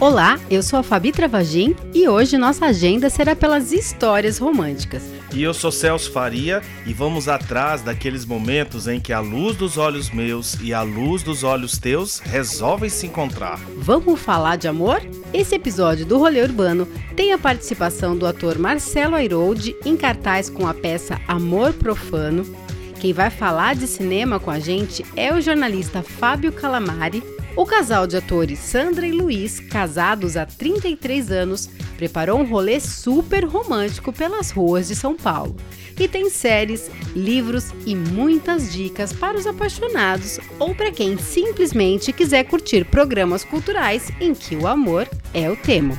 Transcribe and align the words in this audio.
Olá, 0.00 0.40
eu 0.50 0.62
sou 0.62 0.78
a 0.78 0.82
Fabi 0.82 1.12
Travagin 1.12 1.76
e 1.94 2.08
hoje 2.08 2.38
nossa 2.38 2.66
agenda 2.66 3.08
será 3.08 3.36
pelas 3.36 3.72
histórias 3.72 4.38
românticas. 4.38 5.17
E 5.32 5.42
eu 5.42 5.52
sou 5.52 5.70
Celso 5.70 6.10
Faria 6.10 6.62
e 6.86 6.92
vamos 6.92 7.28
atrás 7.28 7.82
daqueles 7.82 8.24
momentos 8.24 8.88
em 8.88 8.98
que 8.98 9.12
a 9.12 9.20
luz 9.20 9.56
dos 9.56 9.76
olhos 9.76 10.10
meus 10.10 10.54
e 10.62 10.72
a 10.72 10.80
luz 10.80 11.22
dos 11.22 11.44
olhos 11.44 11.76
teus 11.76 12.18
resolvem 12.18 12.88
se 12.88 13.06
encontrar. 13.06 13.58
Vamos 13.76 14.18
falar 14.18 14.56
de 14.56 14.66
amor? 14.68 15.02
Esse 15.32 15.54
episódio 15.54 16.06
do 16.06 16.18
Rolê 16.18 16.42
Urbano 16.42 16.88
tem 17.14 17.32
a 17.32 17.38
participação 17.38 18.16
do 18.16 18.26
ator 18.26 18.58
Marcelo 18.58 19.14
Airoldi 19.14 19.76
em 19.84 19.96
cartaz 19.96 20.48
com 20.48 20.66
a 20.66 20.72
peça 20.72 21.20
Amor 21.28 21.74
Profano. 21.74 22.46
Quem 22.98 23.12
vai 23.12 23.30
falar 23.30 23.74
de 23.74 23.86
cinema 23.86 24.40
com 24.40 24.50
a 24.50 24.58
gente 24.58 25.04
é 25.14 25.32
o 25.32 25.40
jornalista 25.40 26.02
Fábio 26.02 26.50
Calamari 26.52 27.22
o 27.58 27.66
casal 27.66 28.06
de 28.06 28.16
atores 28.16 28.56
Sandra 28.60 29.04
e 29.04 29.10
Luiz, 29.10 29.58
casados 29.58 30.36
há 30.36 30.46
33 30.46 31.32
anos, 31.32 31.68
preparou 31.96 32.38
um 32.38 32.44
rolê 32.44 32.78
super 32.78 33.44
romântico 33.44 34.12
pelas 34.12 34.52
ruas 34.52 34.86
de 34.86 34.94
São 34.94 35.16
Paulo. 35.16 35.56
E 35.98 36.06
tem 36.06 36.30
séries, 36.30 36.88
livros 37.16 37.72
e 37.84 37.96
muitas 37.96 38.72
dicas 38.72 39.12
para 39.12 39.36
os 39.36 39.44
apaixonados 39.44 40.38
ou 40.56 40.72
para 40.72 40.92
quem 40.92 41.18
simplesmente 41.18 42.12
quiser 42.12 42.44
curtir 42.44 42.84
programas 42.84 43.42
culturais 43.42 44.08
em 44.20 44.36
que 44.36 44.54
o 44.54 44.68
amor 44.68 45.08
é 45.34 45.50
o 45.50 45.56
tema. 45.56 45.98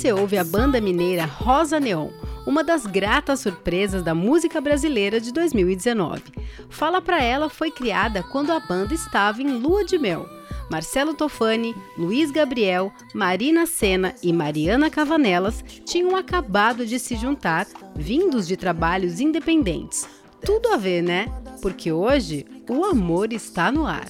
Você 0.00 0.14
ouve 0.14 0.38
a 0.38 0.44
banda 0.44 0.80
mineira 0.80 1.26
Rosa 1.26 1.78
Neon, 1.78 2.08
uma 2.46 2.64
das 2.64 2.86
gratas 2.86 3.40
surpresas 3.40 4.02
da 4.02 4.14
música 4.14 4.58
brasileira 4.58 5.20
de 5.20 5.30
2019. 5.30 6.22
Fala 6.70 7.02
Pra 7.02 7.22
Ela 7.22 7.50
foi 7.50 7.70
criada 7.70 8.22
quando 8.22 8.50
a 8.50 8.58
banda 8.58 8.94
estava 8.94 9.42
em 9.42 9.58
lua 9.58 9.84
de 9.84 9.98
mel. 9.98 10.26
Marcelo 10.70 11.12
Tofani, 11.12 11.74
Luiz 11.98 12.30
Gabriel, 12.30 12.90
Marina 13.12 13.66
Senna 13.66 14.14
e 14.22 14.32
Mariana 14.32 14.88
Cavanelas 14.88 15.62
tinham 15.84 16.16
acabado 16.16 16.86
de 16.86 16.98
se 16.98 17.14
juntar, 17.14 17.66
vindos 17.94 18.48
de 18.48 18.56
trabalhos 18.56 19.20
independentes. 19.20 20.08
Tudo 20.42 20.72
a 20.72 20.78
ver, 20.78 21.02
né? 21.02 21.26
Porque 21.60 21.92
hoje 21.92 22.46
o 22.66 22.86
amor 22.86 23.34
está 23.34 23.70
no 23.70 23.86
ar. 23.86 24.08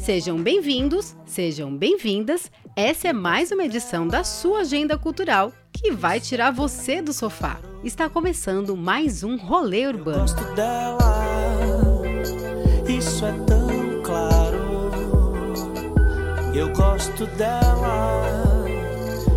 Sejam 0.00 0.36
bem-vindos, 0.42 1.14
sejam 1.26 1.76
bem-vindas. 1.76 2.50
Essa 2.80 3.08
é 3.08 3.12
mais 3.12 3.50
uma 3.50 3.64
edição 3.64 4.06
da 4.06 4.22
sua 4.22 4.60
agenda 4.60 4.96
cultural 4.96 5.52
que 5.72 5.90
vai 5.90 6.20
tirar 6.20 6.52
você 6.52 7.02
do 7.02 7.12
sofá. 7.12 7.58
Está 7.82 8.08
começando 8.08 8.76
mais 8.76 9.24
um 9.24 9.36
rolê 9.36 9.88
urbano. 9.88 10.18
Eu 10.18 10.20
gosto 10.20 10.54
dela, 10.54 11.24
isso 12.88 13.26
é 13.26 13.32
tão 13.48 14.00
claro. 14.04 14.92
Eu 16.54 16.72
gosto 16.72 17.26
dela, 17.26 18.22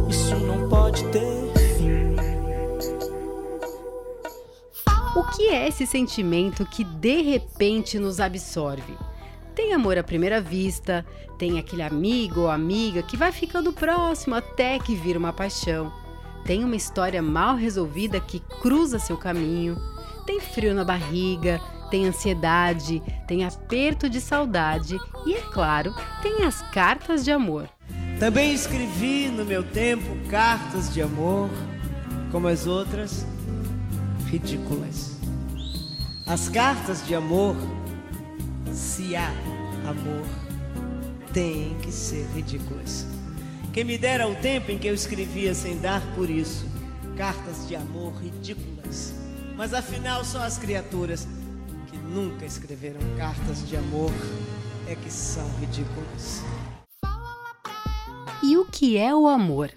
isso 0.07 0.35
não 0.35 0.69
pode 0.69 1.03
ter 1.05 1.51
fim. 1.79 2.15
O 5.15 5.23
que 5.35 5.47
é 5.49 5.67
esse 5.67 5.87
sentimento 5.87 6.63
que 6.63 6.83
de 6.83 7.23
repente 7.23 7.97
nos 7.97 8.19
absorve? 8.19 8.95
Tem 9.53 9.73
amor 9.73 9.97
à 9.97 10.03
primeira 10.03 10.39
vista, 10.39 11.05
tem 11.37 11.59
aquele 11.59 11.83
amigo 11.83 12.41
ou 12.41 12.51
amiga 12.51 13.03
que 13.03 13.17
vai 13.17 13.31
ficando 13.31 13.73
próximo 13.73 14.35
até 14.35 14.79
que 14.79 14.95
vira 14.95 15.19
uma 15.19 15.33
paixão. 15.33 15.91
Tem 16.45 16.63
uma 16.63 16.75
história 16.75 17.21
mal 17.21 17.55
resolvida 17.55 18.19
que 18.19 18.39
cruza 18.61 18.97
seu 18.97 19.17
caminho. 19.17 19.77
Tem 20.25 20.39
frio 20.39 20.73
na 20.73 20.85
barriga, 20.85 21.59
tem 21.89 22.07
ansiedade, 22.07 23.01
tem 23.27 23.43
aperto 23.43 24.09
de 24.09 24.21
saudade 24.21 24.97
e, 25.25 25.33
é 25.35 25.41
claro, 25.41 25.93
tem 26.21 26.45
as 26.45 26.61
cartas 26.71 27.23
de 27.23 27.31
amor. 27.31 27.67
Também 28.19 28.53
escrevi 28.53 29.27
no 29.27 29.43
meu 29.43 29.63
tempo 29.63 30.15
cartas 30.29 30.93
de 30.93 31.01
amor, 31.01 31.49
como 32.31 32.47
as 32.47 32.65
outras, 32.65 33.25
ridículas. 34.27 35.17
As 36.25 36.47
cartas 36.47 37.05
de 37.05 37.13
amor 37.13 37.55
se 38.73 39.15
há 39.15 39.29
amor, 39.87 40.25
tem 41.33 41.77
que 41.79 41.91
ser 41.91 42.25
ridículas. 42.33 43.05
Quem 43.73 43.83
me 43.83 43.97
dera 43.97 44.27
o 44.27 44.35
tempo 44.35 44.71
em 44.71 44.77
que 44.77 44.87
eu 44.87 44.93
escrevia 44.93 45.53
sem 45.53 45.79
dar 45.79 46.01
por 46.13 46.29
isso 46.29 46.65
cartas 47.15 47.67
de 47.67 47.75
amor 47.75 48.13
ridículas. 48.21 49.13
Mas 49.55 49.73
afinal, 49.73 50.25
só 50.25 50.39
as 50.39 50.57
criaturas 50.57 51.27
que 51.89 51.97
nunca 51.97 52.45
escreveram 52.45 52.99
cartas 53.17 53.67
de 53.67 53.77
amor 53.77 54.11
é 54.87 54.95
que 54.95 55.11
são 55.11 55.47
ridículas. 55.59 56.41
E 58.43 58.57
o 58.57 58.65
que 58.65 58.97
é 58.97 59.15
o 59.15 59.27
amor? 59.27 59.71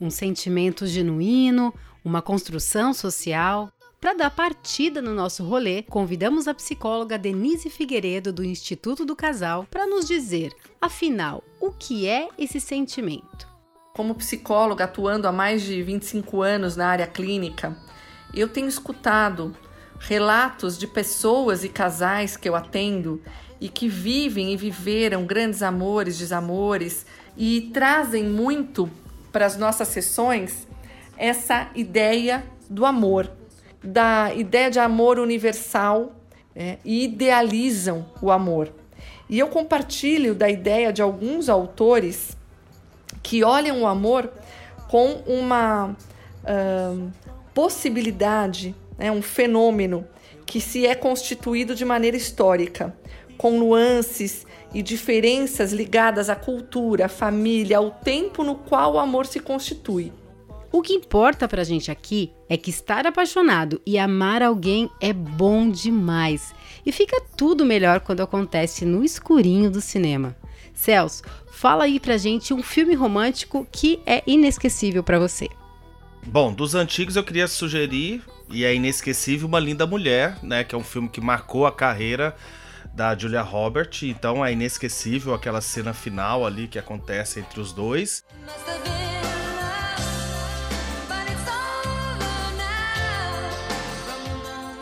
Um 0.00 0.10
sentimento 0.10 0.86
genuíno, 0.86 1.72
uma 2.04 2.22
construção 2.22 2.94
social, 2.94 3.70
para 4.06 4.14
dar 4.14 4.30
partida 4.30 5.02
no 5.02 5.12
nosso 5.12 5.42
rolê, 5.42 5.82
convidamos 5.82 6.46
a 6.46 6.54
psicóloga 6.54 7.18
Denise 7.18 7.68
Figueiredo 7.68 8.32
do 8.32 8.44
Instituto 8.44 9.04
do 9.04 9.16
Casal 9.16 9.66
para 9.68 9.84
nos 9.84 10.06
dizer, 10.06 10.52
afinal, 10.80 11.42
o 11.60 11.72
que 11.72 12.06
é 12.06 12.28
esse 12.38 12.60
sentimento. 12.60 13.48
Como 13.96 14.14
psicóloga 14.14 14.84
atuando 14.84 15.26
há 15.26 15.32
mais 15.32 15.60
de 15.62 15.82
25 15.82 16.40
anos 16.40 16.76
na 16.76 16.86
área 16.86 17.06
clínica, 17.08 17.76
eu 18.32 18.46
tenho 18.46 18.68
escutado 18.68 19.56
relatos 19.98 20.78
de 20.78 20.86
pessoas 20.86 21.64
e 21.64 21.68
casais 21.68 22.36
que 22.36 22.48
eu 22.48 22.54
atendo 22.54 23.20
e 23.60 23.68
que 23.68 23.88
vivem 23.88 24.52
e 24.52 24.56
viveram 24.56 25.26
grandes 25.26 25.64
amores, 25.64 26.16
desamores 26.16 27.04
e 27.36 27.72
trazem 27.74 28.22
muito 28.22 28.88
para 29.32 29.46
as 29.46 29.56
nossas 29.56 29.88
sessões 29.88 30.64
essa 31.18 31.68
ideia 31.74 32.46
do 32.70 32.86
amor 32.86 33.28
da 33.82 34.32
ideia 34.34 34.70
de 34.70 34.78
amor 34.78 35.18
universal 35.18 36.12
é, 36.54 36.78
e 36.84 37.04
idealizam 37.04 38.06
o 38.20 38.30
amor. 38.30 38.72
E 39.28 39.38
eu 39.38 39.48
compartilho 39.48 40.34
da 40.34 40.48
ideia 40.48 40.92
de 40.92 41.02
alguns 41.02 41.48
autores 41.48 42.36
que 43.22 43.42
olham 43.42 43.82
o 43.82 43.86
amor 43.86 44.30
com 44.88 45.22
uma 45.26 45.96
uh, 46.44 47.12
possibilidade, 47.52 48.74
né, 48.96 49.10
um 49.10 49.20
fenômeno 49.20 50.06
que 50.44 50.60
se 50.60 50.86
é 50.86 50.94
constituído 50.94 51.74
de 51.74 51.84
maneira 51.84 52.16
histórica, 52.16 52.96
com 53.36 53.58
nuances 53.58 54.46
e 54.72 54.80
diferenças 54.80 55.72
ligadas 55.72 56.30
à 56.30 56.36
cultura, 56.36 57.06
à 57.06 57.08
família, 57.08 57.78
ao 57.78 57.90
tempo 57.90 58.44
no 58.44 58.54
qual 58.54 58.94
o 58.94 58.98
amor 58.98 59.26
se 59.26 59.40
constitui. 59.40 60.12
O 60.76 60.82
que 60.82 60.92
importa 60.92 61.48
pra 61.48 61.64
gente 61.64 61.90
aqui 61.90 62.30
é 62.50 62.56
que 62.58 62.68
estar 62.68 63.06
apaixonado 63.06 63.80
e 63.86 63.98
amar 63.98 64.42
alguém 64.42 64.90
é 65.00 65.10
bom 65.10 65.70
demais. 65.70 66.54
E 66.84 66.92
fica 66.92 67.18
tudo 67.34 67.64
melhor 67.64 68.00
quando 68.00 68.20
acontece 68.20 68.84
no 68.84 69.02
escurinho 69.02 69.70
do 69.70 69.80
cinema. 69.80 70.36
Celso, 70.74 71.22
fala 71.50 71.84
aí 71.84 71.98
pra 71.98 72.18
gente 72.18 72.52
um 72.52 72.62
filme 72.62 72.94
romântico 72.94 73.66
que 73.72 74.00
é 74.04 74.22
inesquecível 74.26 75.02
para 75.02 75.18
você. 75.18 75.48
Bom, 76.26 76.52
dos 76.52 76.74
antigos 76.74 77.16
eu 77.16 77.24
queria 77.24 77.48
sugerir, 77.48 78.22
e 78.50 78.62
é 78.62 78.74
inesquecível, 78.74 79.48
Uma 79.48 79.58
Linda 79.58 79.86
Mulher, 79.86 80.36
né? 80.42 80.62
Que 80.62 80.74
é 80.74 80.78
um 80.78 80.84
filme 80.84 81.08
que 81.08 81.22
marcou 81.22 81.64
a 81.66 81.72
carreira 81.72 82.36
da 82.92 83.16
Julia 83.16 83.40
Roberts. 83.40 84.02
Então 84.02 84.44
é 84.44 84.52
inesquecível 84.52 85.32
aquela 85.32 85.62
cena 85.62 85.94
final 85.94 86.44
ali 86.44 86.68
que 86.68 86.78
acontece 86.78 87.40
entre 87.40 87.60
os 87.60 87.72
dois. 87.72 88.22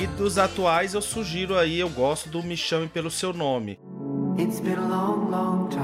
E 0.05 0.07
dos 0.07 0.37
atuais 0.37 0.93
eu 0.93 1.01
sugiro 1.01 1.57
aí, 1.57 1.81
eu 1.81 1.89
gosto 1.89 2.29
do 2.29 2.43
Me 2.43 2.59
Chame 2.59 2.87
Pelo 2.87 3.11
Seu 3.11 3.33
Nome. 3.33 3.79
It's 4.37 4.61
been 4.61 4.77
a 4.77 4.87
long, 4.87 5.31
long 5.31 5.67
time 5.71 5.84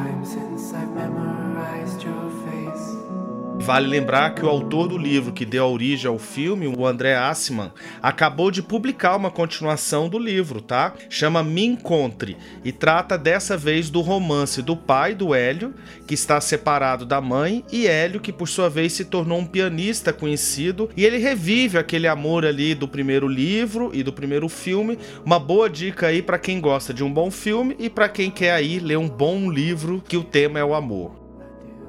Vale 3.62 3.86
lembrar 3.86 4.34
que 4.34 4.44
o 4.44 4.48
autor 4.48 4.88
do 4.88 4.96
livro 4.96 5.34
que 5.34 5.44
deu 5.44 5.66
origem 5.66 6.08
ao 6.08 6.18
filme, 6.18 6.66
o 6.66 6.86
André 6.86 7.14
Assman, 7.14 7.70
acabou 8.02 8.50
de 8.50 8.62
publicar 8.62 9.14
uma 9.14 9.30
continuação 9.30 10.08
do 10.08 10.18
livro, 10.18 10.62
tá? 10.62 10.94
Chama 11.10 11.42
Me 11.42 11.66
Encontre 11.66 12.38
e 12.64 12.72
trata 12.72 13.18
dessa 13.18 13.58
vez 13.58 13.90
do 13.90 14.00
romance 14.00 14.62
do 14.62 14.74
pai 14.74 15.14
do 15.14 15.34
Hélio, 15.34 15.74
que 16.06 16.14
está 16.14 16.40
separado 16.40 17.04
da 17.04 17.20
mãe, 17.20 17.62
e 17.70 17.86
Hélio, 17.86 18.18
que 18.18 18.32
por 18.32 18.48
sua 18.48 18.70
vez 18.70 18.94
se 18.94 19.04
tornou 19.04 19.38
um 19.38 19.46
pianista 19.46 20.10
conhecido, 20.10 20.88
e 20.96 21.04
ele 21.04 21.18
revive 21.18 21.76
aquele 21.76 22.08
amor 22.08 22.46
ali 22.46 22.74
do 22.74 22.88
primeiro 22.88 23.28
livro 23.28 23.90
e 23.92 24.02
do 24.02 24.12
primeiro 24.12 24.48
filme. 24.48 24.98
Uma 25.22 25.38
boa 25.38 25.68
dica 25.68 26.06
aí 26.06 26.22
para 26.22 26.38
quem 26.38 26.60
gosta 26.60 26.94
de 26.94 27.04
um 27.04 27.12
bom 27.12 27.30
filme 27.30 27.76
e 27.78 27.90
para 27.90 28.08
quem 28.08 28.30
quer 28.30 28.52
aí 28.52 28.78
ler 28.78 28.96
um 28.96 29.08
bom 29.08 29.50
livro 29.50 30.02
que 30.08 30.16
o 30.16 30.24
tema 30.24 30.58
é 30.58 30.64
o 30.64 30.74
amor. 30.74 31.19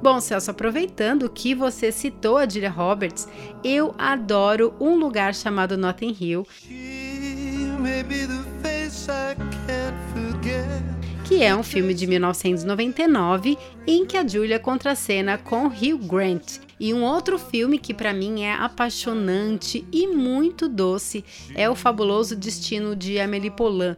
Bom, 0.02 0.20
Celso, 0.20 0.50
aproveitando 0.50 1.30
que 1.30 1.54
você 1.54 1.92
citou 1.92 2.36
a 2.36 2.50
Julia 2.50 2.72
Roberts, 2.72 3.28
eu 3.64 3.94
adoro 4.00 4.74
um 4.80 4.96
lugar 4.96 5.36
chamado 5.36 5.78
Notting 5.78 6.18
Hill. 6.20 6.48
Que 11.24 11.44
é 11.44 11.56
um 11.56 11.62
filme 11.62 11.94
de 11.94 12.08
1999 12.08 13.56
em 13.86 14.04
que 14.04 14.18
a 14.18 14.28
Julia 14.28 14.58
contracena 14.58 15.38
com 15.38 15.68
Hugh 15.68 16.00
Grant. 16.00 16.58
E 16.80 16.96
um 16.96 17.04
outro 17.04 17.38
filme 17.38 17.78
que 17.78 17.94
para 17.94 18.12
mim 18.12 18.42
é 18.42 18.54
apaixonante 18.54 19.86
e 19.92 20.08
muito 20.08 20.68
doce 20.68 21.24
é 21.54 21.70
O 21.70 21.76
Fabuloso 21.76 22.36
Destino 22.36 22.96
de 22.96 23.20
Amélie 23.20 23.52
Poulain, 23.52 23.96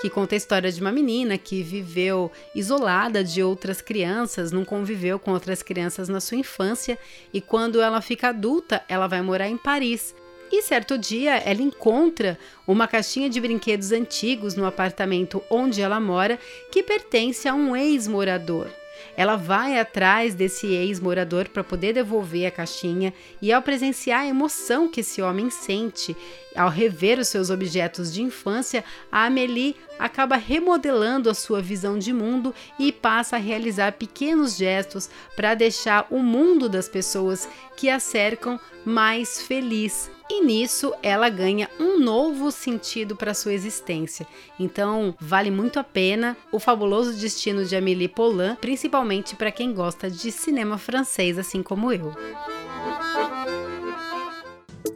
que 0.00 0.08
conta 0.08 0.34
a 0.34 0.38
história 0.38 0.70
de 0.70 0.80
uma 0.80 0.92
menina 0.92 1.36
que 1.36 1.62
viveu 1.62 2.30
isolada 2.54 3.24
de 3.24 3.42
outras 3.42 3.80
crianças, 3.80 4.52
não 4.52 4.64
conviveu 4.64 5.18
com 5.18 5.32
outras 5.32 5.62
crianças 5.62 6.08
na 6.08 6.20
sua 6.20 6.38
infância 6.38 6.98
e 7.32 7.40
quando 7.40 7.80
ela 7.80 8.00
fica 8.00 8.28
adulta, 8.28 8.82
ela 8.88 9.06
vai 9.06 9.20
morar 9.22 9.48
em 9.48 9.56
Paris. 9.56 10.14
E 10.50 10.62
certo 10.62 10.96
dia 10.96 11.36
ela 11.36 11.60
encontra 11.60 12.38
uma 12.66 12.88
caixinha 12.88 13.28
de 13.28 13.40
brinquedos 13.40 13.92
antigos 13.92 14.54
no 14.54 14.64
apartamento 14.64 15.42
onde 15.50 15.82
ela 15.82 16.00
mora 16.00 16.38
que 16.70 16.82
pertence 16.82 17.46
a 17.46 17.54
um 17.54 17.76
ex-morador. 17.76 18.68
Ela 19.16 19.36
vai 19.36 19.78
atrás 19.78 20.34
desse 20.34 20.66
ex-morador 20.66 21.48
para 21.48 21.64
poder 21.64 21.92
devolver 21.92 22.46
a 22.46 22.50
caixinha 22.50 23.12
e, 23.40 23.52
ao 23.52 23.62
presenciar 23.62 24.22
a 24.22 24.26
emoção 24.26 24.88
que 24.88 25.00
esse 25.00 25.20
homem 25.20 25.50
sente 25.50 26.16
ao 26.58 26.68
rever 26.68 27.20
os 27.20 27.28
seus 27.28 27.50
objetos 27.50 28.12
de 28.12 28.20
infância, 28.20 28.84
a 29.12 29.26
Amélie 29.26 29.76
acaba 29.96 30.36
remodelando 30.36 31.30
a 31.30 31.34
sua 31.34 31.62
visão 31.62 31.98
de 31.98 32.12
mundo 32.12 32.52
e 32.78 32.90
passa 32.90 33.36
a 33.36 33.38
realizar 33.38 33.92
pequenos 33.92 34.56
gestos 34.56 35.08
para 35.36 35.54
deixar 35.54 36.06
o 36.10 36.18
mundo 36.18 36.68
das 36.68 36.88
pessoas 36.88 37.48
que 37.76 37.88
a 37.88 38.00
cercam 38.00 38.58
mais 38.84 39.40
feliz. 39.40 40.10
E 40.30 40.44
nisso 40.44 40.92
ela 41.02 41.28
ganha 41.28 41.70
um 41.78 41.98
novo 41.98 42.50
sentido 42.50 43.16
para 43.16 43.32
sua 43.32 43.54
existência. 43.54 44.26
Então, 44.58 45.14
vale 45.18 45.50
muito 45.50 45.78
a 45.78 45.84
pena 45.84 46.36
o 46.52 46.58
fabuloso 46.58 47.14
destino 47.14 47.64
de 47.64 47.76
Amélie 47.76 48.08
Poulain, 48.08 48.56
principalmente 48.56 49.36
para 49.36 49.52
quem 49.52 49.72
gosta 49.72 50.10
de 50.10 50.32
cinema 50.32 50.76
francês, 50.76 51.38
assim 51.38 51.62
como 51.62 51.92
eu. 51.92 52.12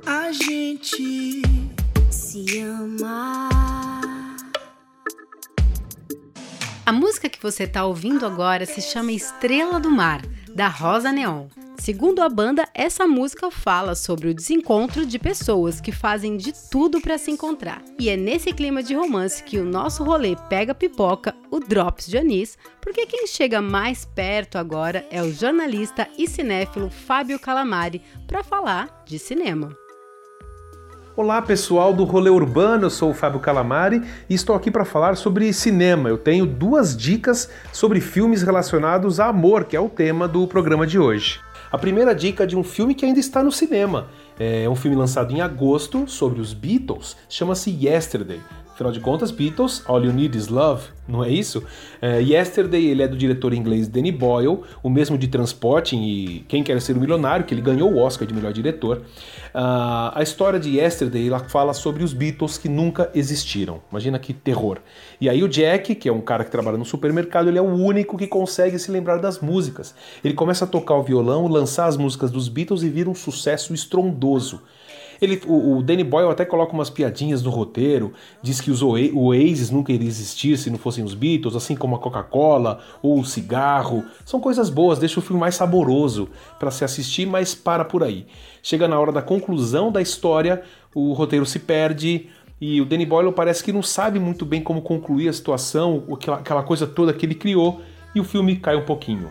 A 0.07 0.33
gente 0.33 1.43
se 2.11 2.59
ama. 2.61 3.49
A 6.85 6.93
música 6.93 7.29
que 7.29 7.41
você 7.41 7.65
está 7.65 7.85
ouvindo 7.85 8.27
agora 8.27 8.67
se 8.67 8.81
chama 8.81 9.13
Estrela 9.13 9.79
do 9.79 9.91
Mar, 9.91 10.23
da 10.55 10.69
Rosa 10.69 11.13
Neon. 11.13 11.47
Segundo 11.79 12.21
a 12.23 12.29
banda, 12.29 12.69
essa 12.75 13.07
música 13.07 13.51
fala 13.51 13.95
sobre 13.97 14.29
o 14.29 14.35
desencontro 14.35 15.05
de 15.05 15.19
pessoas 15.19 15.81
que 15.81 15.91
fazem 15.91 16.37
de 16.37 16.53
tudo 16.71 17.01
para 17.01 17.19
se 17.19 17.31
encontrar. 17.31 17.83
E 17.99 18.09
é 18.09 18.17
nesse 18.17 18.53
clima 18.53 18.83
de 18.83 18.95
romance 18.95 19.43
que 19.43 19.59
o 19.59 19.65
nosso 19.65 20.05
rolê 20.05 20.37
pega 20.49 20.75
pipoca, 20.75 21.35
o 21.51 21.59
Drops 21.59 22.07
de 22.07 22.19
Anis, 22.19 22.57
porque 22.81 23.05
quem 23.07 23.27
chega 23.27 23.61
mais 23.61 24.05
perto 24.05 24.59
agora 24.59 25.05
é 25.11 25.23
o 25.23 25.33
jornalista 25.33 26.09
e 26.17 26.29
cinéfilo 26.29 26.89
Fábio 26.89 27.39
Calamari 27.39 28.01
para 28.29 28.45
falar 28.45 29.03
de 29.05 29.19
cinema. 29.19 29.82
Olá 31.15 31.43
pessoal 31.43 31.93
do 31.93 32.05
Rolê 32.05 32.31
Urbano, 32.31 32.87
eu 32.87 32.91
sou 32.91 33.11
o 33.11 33.15
Fábio 33.15 33.39
Calamari 33.39 34.03
e 34.31 34.35
estou 34.35 34.57
aqui 34.57 34.71
para 34.71 34.83
falar 34.83 35.15
sobre 35.15 35.53
cinema. 35.53 36.09
Eu 36.09 36.17
tenho 36.17 36.47
duas 36.47 36.97
dicas 36.97 37.51
sobre 37.71 38.01
filmes 38.01 38.43
relacionados 38.43 39.21
a 39.21 39.27
amor, 39.27 39.67
que 39.67 39.77
é 39.77 39.81
o 39.81 39.91
tema 39.91 40.27
do 40.27 40.47
programa 40.47 40.87
de 40.87 40.99
hoje. 40.99 41.39
A 41.71 41.77
primeira 41.77 42.15
dica 42.15 42.45
é 42.45 42.47
de 42.47 42.57
um 42.57 42.65
filme 42.65 42.95
que 42.95 43.05
ainda 43.05 43.21
está 43.21 43.43
no 43.43 43.53
cinema. 43.53 44.07
É 44.41 44.67
um 44.67 44.75
filme 44.75 44.97
lançado 44.97 45.35
em 45.35 45.43
agosto 45.43 46.09
sobre 46.09 46.41
os 46.41 46.55
Beatles, 46.55 47.15
chama-se 47.29 47.71
Yesterday. 47.71 48.41
Afinal 48.83 48.93
de 48.93 48.99
contas, 48.99 49.31
Beatles, 49.31 49.81
All 49.87 50.05
You 50.05 50.13
Need 50.13 50.37
Is 50.37 50.49
Love, 50.49 50.89
não 51.07 51.23
é 51.23 51.31
isso? 51.31 51.63
É, 52.01 52.21
Yesterday, 52.21 52.87
ele 52.87 53.01
é 53.05 53.07
do 53.07 53.17
diretor 53.17 53.55
inglês 53.55 53.87
Danny 53.87 54.11
Boyle, 54.11 54.59
o 54.83 54.91
mesmo 54.91 55.17
de 55.17 55.29
Transporting 55.29 56.03
e 56.03 56.45
Quem 56.49 56.65
Quer 56.65 56.81
Ser 56.81 56.97
o 56.97 57.01
Milionário, 57.01 57.47
que 57.47 57.55
ele 57.55 57.61
ganhou 57.61 57.93
o 57.93 57.99
Oscar 57.99 58.27
de 58.27 58.35
melhor 58.35 58.53
diretor. 58.53 58.97
Uh, 59.55 60.11
a 60.15 60.21
história 60.21 60.59
de 60.59 60.79
Yesterday, 60.79 61.29
ela 61.29 61.39
fala 61.39 61.73
sobre 61.73 62.03
os 62.03 62.13
Beatles 62.13 62.59
que 62.59 62.69
nunca 62.69 63.09
existiram. 63.15 63.81
Imagina 63.89 64.19
que 64.19 64.33
terror. 64.33 64.79
E 65.21 65.29
aí 65.29 65.45
o 65.45 65.49
Jack, 65.49 65.95
que 65.95 66.09
é 66.09 66.13
um 66.13 66.21
cara 66.21 66.43
que 66.43 66.51
trabalha 66.51 66.77
no 66.77 66.85
supermercado, 66.85 67.47
ele 67.47 67.59
é 67.59 67.63
o 67.63 67.73
único 67.73 68.19
que 68.19 68.27
consegue 68.27 68.81
se 68.81 68.91
lembrar 68.91 69.19
das 69.19 69.39
músicas. 69.39 69.95
Ele 70.25 70.35
começa 70.35 70.65
a 70.65 70.69
tocar 70.69 70.97
o 70.97 71.05
violão, 71.05 71.47
lançar 71.47 71.87
as 71.87 71.97
músicas 71.97 72.33
dos 72.33 72.49
Beatles 72.49 72.83
e 72.83 72.89
vira 72.89 73.09
um 73.09 73.15
sucesso 73.15 73.73
estrondoso. 73.73 74.61
Ele, 75.23 75.41
o, 75.47 75.77
o 75.77 75.83
Danny 75.85 76.03
Boyle 76.03 76.33
até 76.33 76.45
coloca 76.45 76.73
umas 76.73 76.91
piadinhas 76.91 77.43
no 77.43 77.51
roteiro, 77.51 78.13
diz 78.43 78.61
que 78.61 78.73
os 78.73 78.83
o 78.83 78.89
Oasis 78.89 79.71
nunca 79.71 79.93
iria 79.93 80.09
existir 80.09 80.59
se 80.59 80.69
não 80.69 80.77
fossem 80.77 81.05
os 81.05 81.15
Beatles, 81.15 81.55
assim 81.55 81.77
como 81.77 81.95
a 81.95 81.99
Coca-Cola 82.01 82.81
ou 83.01 83.21
o 83.21 83.25
cigarro. 83.25 84.05
São 84.27 84.41
coisas 84.41 84.69
boas, 84.69 84.99
deixa 84.99 85.21
o 85.21 85.23
filme 85.23 85.39
mais 85.39 85.55
saboroso 85.55 86.29
para 86.59 86.73
se 86.73 86.85
assistir, 86.85 87.25
mas 87.25 87.55
para 87.55 87.85
por 87.85 88.03
aí. 88.03 88.27
Chega 88.65 88.89
na 88.89 88.99
hora 88.99 89.13
da 89.13 89.23
conclusão 89.23 89.93
da 89.93 90.03
história, 90.03 90.63
o 90.93 91.13
roteiro 91.13 91.47
se 91.47 91.61
perde, 91.61 92.29
e 92.61 92.81
o 92.81 92.85
Danny 92.85 93.07
Boyle 93.07 93.33
parece 93.33 93.63
que 93.63 93.73
não 93.73 93.83
sabe 93.83 94.19
muito 94.19 94.45
bem 94.45 94.61
como 94.61 94.83
concluir 94.83 95.29
a 95.29 95.33
situação, 95.33 96.05
aquela 96.33 96.65
coisa 96.65 96.85
toda 96.85 97.13
que 97.13 97.25
ele 97.25 97.37
criou, 97.37 97.81
e 98.13 98.21
o 98.21 98.25
filme 98.25 98.57
cai 98.57 98.75
um 98.75 98.85
pouquinho. 98.85 99.31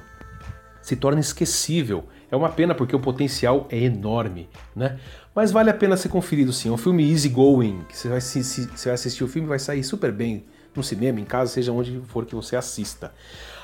Se 0.82 0.96
torna 0.96 1.20
esquecível. 1.20 2.06
É 2.32 2.36
uma 2.36 2.48
pena 2.48 2.74
porque 2.74 2.96
o 2.96 3.00
potencial 3.00 3.68
é 3.70 3.78
enorme, 3.78 4.50
né? 4.74 4.98
Mas 5.34 5.52
vale 5.52 5.70
a 5.70 5.74
pena 5.74 5.96
ser 5.96 6.10
conferido 6.10 6.52
sim. 6.52 6.70
É 6.70 6.72
um 6.72 6.78
filme 6.78 7.10
easy 7.10 7.30
going, 7.30 7.86
que 7.88 7.98
você 7.98 8.10
vai, 8.10 8.22
se, 8.22 8.44
se, 8.44 8.66
você 8.66 8.90
vai 8.90 8.96
assistir 8.96 9.24
o 9.24 9.28
filme 9.28 9.48
vai 9.48 9.60
sair 9.60 9.84
super 9.84 10.12
bem 10.12 10.46
no 10.76 10.84
cinema, 10.84 11.20
em 11.20 11.26
casa, 11.26 11.52
seja 11.52 11.72
onde 11.72 12.02
for 12.08 12.26
que 12.26 12.36
você 12.36 12.56
assista. 12.56 13.14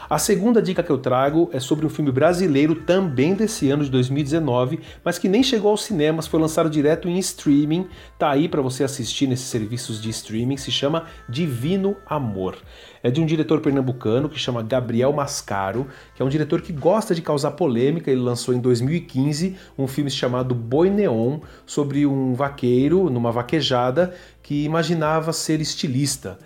A 0.10 0.18
segunda 0.18 0.62
dica 0.62 0.82
que 0.82 0.90
eu 0.90 0.98
trago 0.98 1.50
é 1.52 1.60
sobre 1.60 1.86
um 1.86 1.90
filme 1.90 2.14
brasileiro 2.14 2.76
também 2.76 3.34
desse 3.34 3.70
ano 3.70 3.84
de 3.84 3.92
2019, 3.92 4.80
mas 5.04 5.20
que 5.20 5.28
nem 5.28 5.44
chegou 5.44 5.72
aos 5.72 5.84
cinemas, 5.84 6.26
foi 6.26 6.40
lançado 6.40 6.70
direto 6.70 7.10
em 7.10 7.20
streaming, 7.20 7.90
tá 8.18 8.30
aí 8.32 8.48
para 8.48 8.62
você 8.62 8.86
assistir 8.86 9.28
nesses 9.28 9.48
serviços 9.48 10.02
de 10.02 10.10
streaming, 10.10 10.56
se 10.56 10.72
chama 10.72 11.08
Divino 11.28 11.98
Amor. 12.06 12.58
É 13.04 13.12
de 13.12 13.20
um 13.20 13.26
diretor 13.26 13.60
pernambucano 13.60 14.30
que 14.30 14.40
chama 14.40 14.64
Gabriel 14.64 15.12
Mascaro, 15.12 15.88
que 16.16 16.22
é 16.22 16.26
um 16.26 16.30
diretor 16.30 16.62
que 16.62 16.72
gosta 16.72 17.14
de 17.14 17.22
causar 17.22 17.52
polêmica. 17.52 18.10
Ele 18.10 18.22
lançou 18.22 18.54
em 18.54 18.62
2015 18.62 19.58
um 19.78 19.88
filme 19.88 20.10
chamado 20.10 20.56
Boi 20.56 20.90
Neon, 20.90 21.42
sobre 21.66 22.06
um 22.06 22.34
vaqueiro 22.34 23.10
numa 23.10 23.32
vaquejada 23.32 24.14
que 24.42 24.64
imaginava 24.64 25.34
ser 25.34 25.60
estilista. 25.60 26.40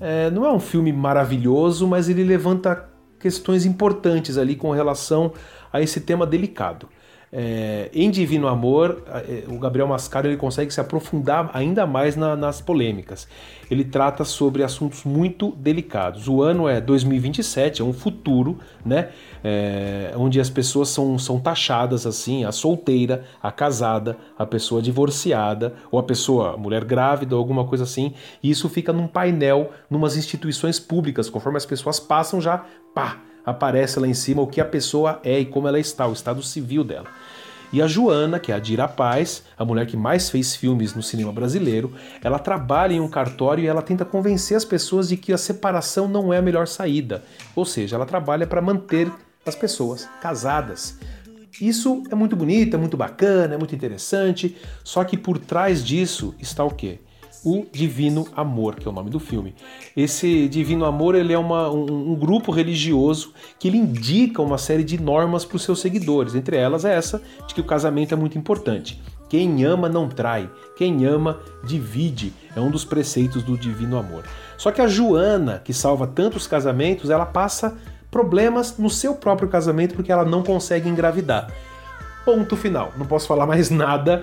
É, 0.00 0.30
não 0.32 0.44
é 0.44 0.52
um 0.52 0.58
filme 0.58 0.92
maravilhoso, 0.92 1.86
mas 1.86 2.08
ele 2.08 2.24
levanta 2.24 2.92
questões 3.24 3.64
importantes 3.64 4.36
ali 4.36 4.54
com 4.54 4.70
relação 4.70 5.32
a 5.72 5.80
esse 5.80 5.98
tema 5.98 6.26
delicado. 6.26 6.90
É, 7.36 7.90
em 7.92 8.12
Divino 8.12 8.46
Amor, 8.46 9.02
é, 9.08 9.42
o 9.48 9.58
Gabriel 9.58 9.88
Mascaro 9.88 10.28
ele 10.28 10.36
consegue 10.36 10.72
se 10.72 10.80
aprofundar 10.80 11.50
ainda 11.52 11.84
mais 11.84 12.14
na, 12.14 12.36
nas 12.36 12.60
polêmicas. 12.60 13.26
Ele 13.68 13.82
trata 13.82 14.24
sobre 14.24 14.62
assuntos 14.62 15.02
muito 15.02 15.50
delicados. 15.50 16.28
O 16.28 16.42
ano 16.42 16.68
é 16.68 16.80
2027, 16.80 17.82
é 17.82 17.84
um 17.84 17.92
futuro, 17.92 18.60
né? 18.86 19.08
É, 19.42 20.14
onde 20.16 20.38
as 20.38 20.48
pessoas 20.48 20.90
são, 20.90 21.18
são 21.18 21.40
taxadas 21.40 22.06
assim: 22.06 22.44
a 22.44 22.52
solteira, 22.52 23.24
a 23.42 23.50
casada, 23.50 24.16
a 24.38 24.46
pessoa 24.46 24.80
divorciada, 24.80 25.74
ou 25.90 25.98
a 25.98 26.04
pessoa, 26.04 26.56
mulher 26.56 26.84
grávida, 26.84 27.34
ou 27.34 27.40
alguma 27.40 27.64
coisa 27.64 27.82
assim. 27.82 28.14
E 28.44 28.48
isso 28.48 28.68
fica 28.68 28.92
num 28.92 29.08
painel, 29.08 29.72
numas 29.90 30.16
instituições 30.16 30.78
públicas. 30.78 31.28
Conforme 31.28 31.56
as 31.56 31.66
pessoas 31.66 31.98
passam, 31.98 32.40
já 32.40 32.64
pá, 32.94 33.18
aparece 33.44 33.98
lá 33.98 34.06
em 34.06 34.14
cima 34.14 34.42
o 34.42 34.46
que 34.46 34.60
a 34.60 34.64
pessoa 34.64 35.20
é 35.22 35.40
e 35.40 35.44
como 35.44 35.68
ela 35.68 35.78
está, 35.78 36.06
o 36.06 36.12
estado 36.12 36.42
civil 36.42 36.84
dela. 36.84 37.06
E 37.72 37.82
a 37.82 37.88
Joana, 37.88 38.38
que 38.38 38.52
é 38.52 38.54
a 38.54 38.58
Dira 38.60 38.86
Paz, 38.86 39.42
a 39.58 39.64
mulher 39.64 39.84
que 39.86 39.96
mais 39.96 40.30
fez 40.30 40.54
filmes 40.54 40.94
no 40.94 41.02
cinema 41.02 41.32
brasileiro, 41.32 41.92
ela 42.22 42.38
trabalha 42.38 42.92
em 42.92 43.00
um 43.00 43.08
cartório 43.08 43.64
e 43.64 43.66
ela 43.66 43.82
tenta 43.82 44.04
convencer 44.04 44.56
as 44.56 44.64
pessoas 44.64 45.08
de 45.08 45.16
que 45.16 45.32
a 45.32 45.38
separação 45.38 46.06
não 46.06 46.32
é 46.32 46.38
a 46.38 46.42
melhor 46.42 46.68
saída. 46.68 47.24
Ou 47.56 47.64
seja, 47.64 47.96
ela 47.96 48.06
trabalha 48.06 48.46
para 48.46 48.62
manter 48.62 49.10
as 49.44 49.56
pessoas 49.56 50.08
casadas. 50.22 50.96
Isso 51.60 52.02
é 52.10 52.14
muito 52.14 52.36
bonito, 52.36 52.74
é 52.74 52.78
muito 52.78 52.96
bacana, 52.96 53.54
é 53.54 53.58
muito 53.58 53.74
interessante, 53.74 54.56
só 54.82 55.02
que 55.02 55.16
por 55.16 55.38
trás 55.38 55.84
disso 55.84 56.34
está 56.38 56.64
o 56.64 56.70
quê? 56.70 57.00
O 57.44 57.66
Divino 57.70 58.26
Amor, 58.34 58.76
que 58.76 58.88
é 58.88 58.90
o 58.90 58.94
nome 58.94 59.10
do 59.10 59.20
filme. 59.20 59.54
Esse 59.96 60.48
Divino 60.48 60.84
Amor 60.84 61.14
ele 61.14 61.32
é 61.32 61.38
uma, 61.38 61.70
um, 61.70 62.12
um 62.12 62.14
grupo 62.14 62.50
religioso 62.50 63.32
que 63.58 63.68
ele 63.68 63.76
indica 63.76 64.40
uma 64.40 64.56
série 64.56 64.82
de 64.82 65.00
normas 65.00 65.44
para 65.44 65.56
os 65.56 65.62
seus 65.62 65.80
seguidores. 65.80 66.34
Entre 66.34 66.56
elas 66.56 66.84
é 66.84 66.94
essa 66.94 67.22
de 67.46 67.54
que 67.54 67.60
o 67.60 67.64
casamento 67.64 68.14
é 68.14 68.16
muito 68.16 68.38
importante. 68.38 69.00
Quem 69.28 69.64
ama 69.64 69.88
não 69.88 70.08
trai, 70.08 70.48
quem 70.76 71.04
ama 71.04 71.40
divide. 71.64 72.32
É 72.54 72.60
um 72.60 72.70
dos 72.70 72.84
preceitos 72.84 73.42
do 73.42 73.58
Divino 73.58 73.98
Amor. 73.98 74.24
Só 74.56 74.70
que 74.70 74.80
a 74.80 74.86
Joana, 74.86 75.60
que 75.64 75.74
salva 75.74 76.06
tantos 76.06 76.46
casamentos, 76.46 77.10
ela 77.10 77.26
passa 77.26 77.76
problemas 78.10 78.78
no 78.78 78.88
seu 78.88 79.14
próprio 79.14 79.48
casamento 79.48 79.94
porque 79.94 80.12
ela 80.12 80.24
não 80.24 80.42
consegue 80.42 80.88
engravidar. 80.88 81.50
Ponto 82.24 82.56
final. 82.56 82.92
Não 82.96 83.06
posso 83.06 83.26
falar 83.26 83.46
mais 83.46 83.68
nada 83.74 84.22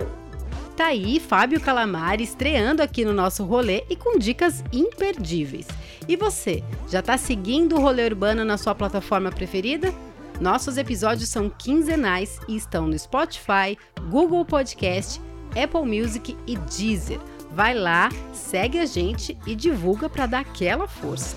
Tá 0.75 0.87
aí 0.87 1.19
Fábio 1.19 1.59
Calamari 1.59 2.23
estreando 2.23 2.83
aqui 2.83 3.03
no 3.03 3.11
nosso 3.11 3.43
rolê 3.43 3.83
e 3.89 3.95
com 3.95 4.19
dicas 4.19 4.63
imperdíveis. 4.71 5.65
E 6.07 6.15
você, 6.15 6.63
já 6.87 7.01
tá 7.01 7.17
seguindo 7.17 7.75
o 7.75 7.79
rolê 7.79 8.05
urbano 8.05 8.45
na 8.45 8.57
sua 8.57 8.75
plataforma 8.75 9.31
preferida? 9.31 9.91
Nossos 10.39 10.77
episódios 10.77 11.29
são 11.29 11.49
quinzenais 11.49 12.39
e 12.47 12.55
estão 12.55 12.85
no 12.85 12.97
Spotify, 12.97 13.75
Google 14.11 14.45
Podcast, 14.45 15.19
Apple 15.55 15.81
Music 15.81 16.37
e 16.45 16.55
Deezer. 16.55 17.19
Vai 17.51 17.73
lá, 17.73 18.09
segue 18.33 18.79
a 18.79 18.85
gente 18.85 19.37
e 19.45 19.55
divulga 19.55 20.09
para 20.09 20.25
dar 20.25 20.39
aquela 20.39 20.87
força. 20.87 21.35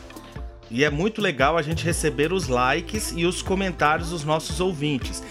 E 0.70 0.84
é 0.84 0.90
muito 0.90 1.20
legal 1.20 1.56
a 1.56 1.62
gente 1.62 1.84
receber 1.84 2.32
os 2.32 2.46
likes 2.46 3.12
e 3.16 3.26
os 3.26 3.42
comentários 3.42 4.10
dos 4.10 4.24
nossos 4.24 4.60
ouvintes. 4.60 5.22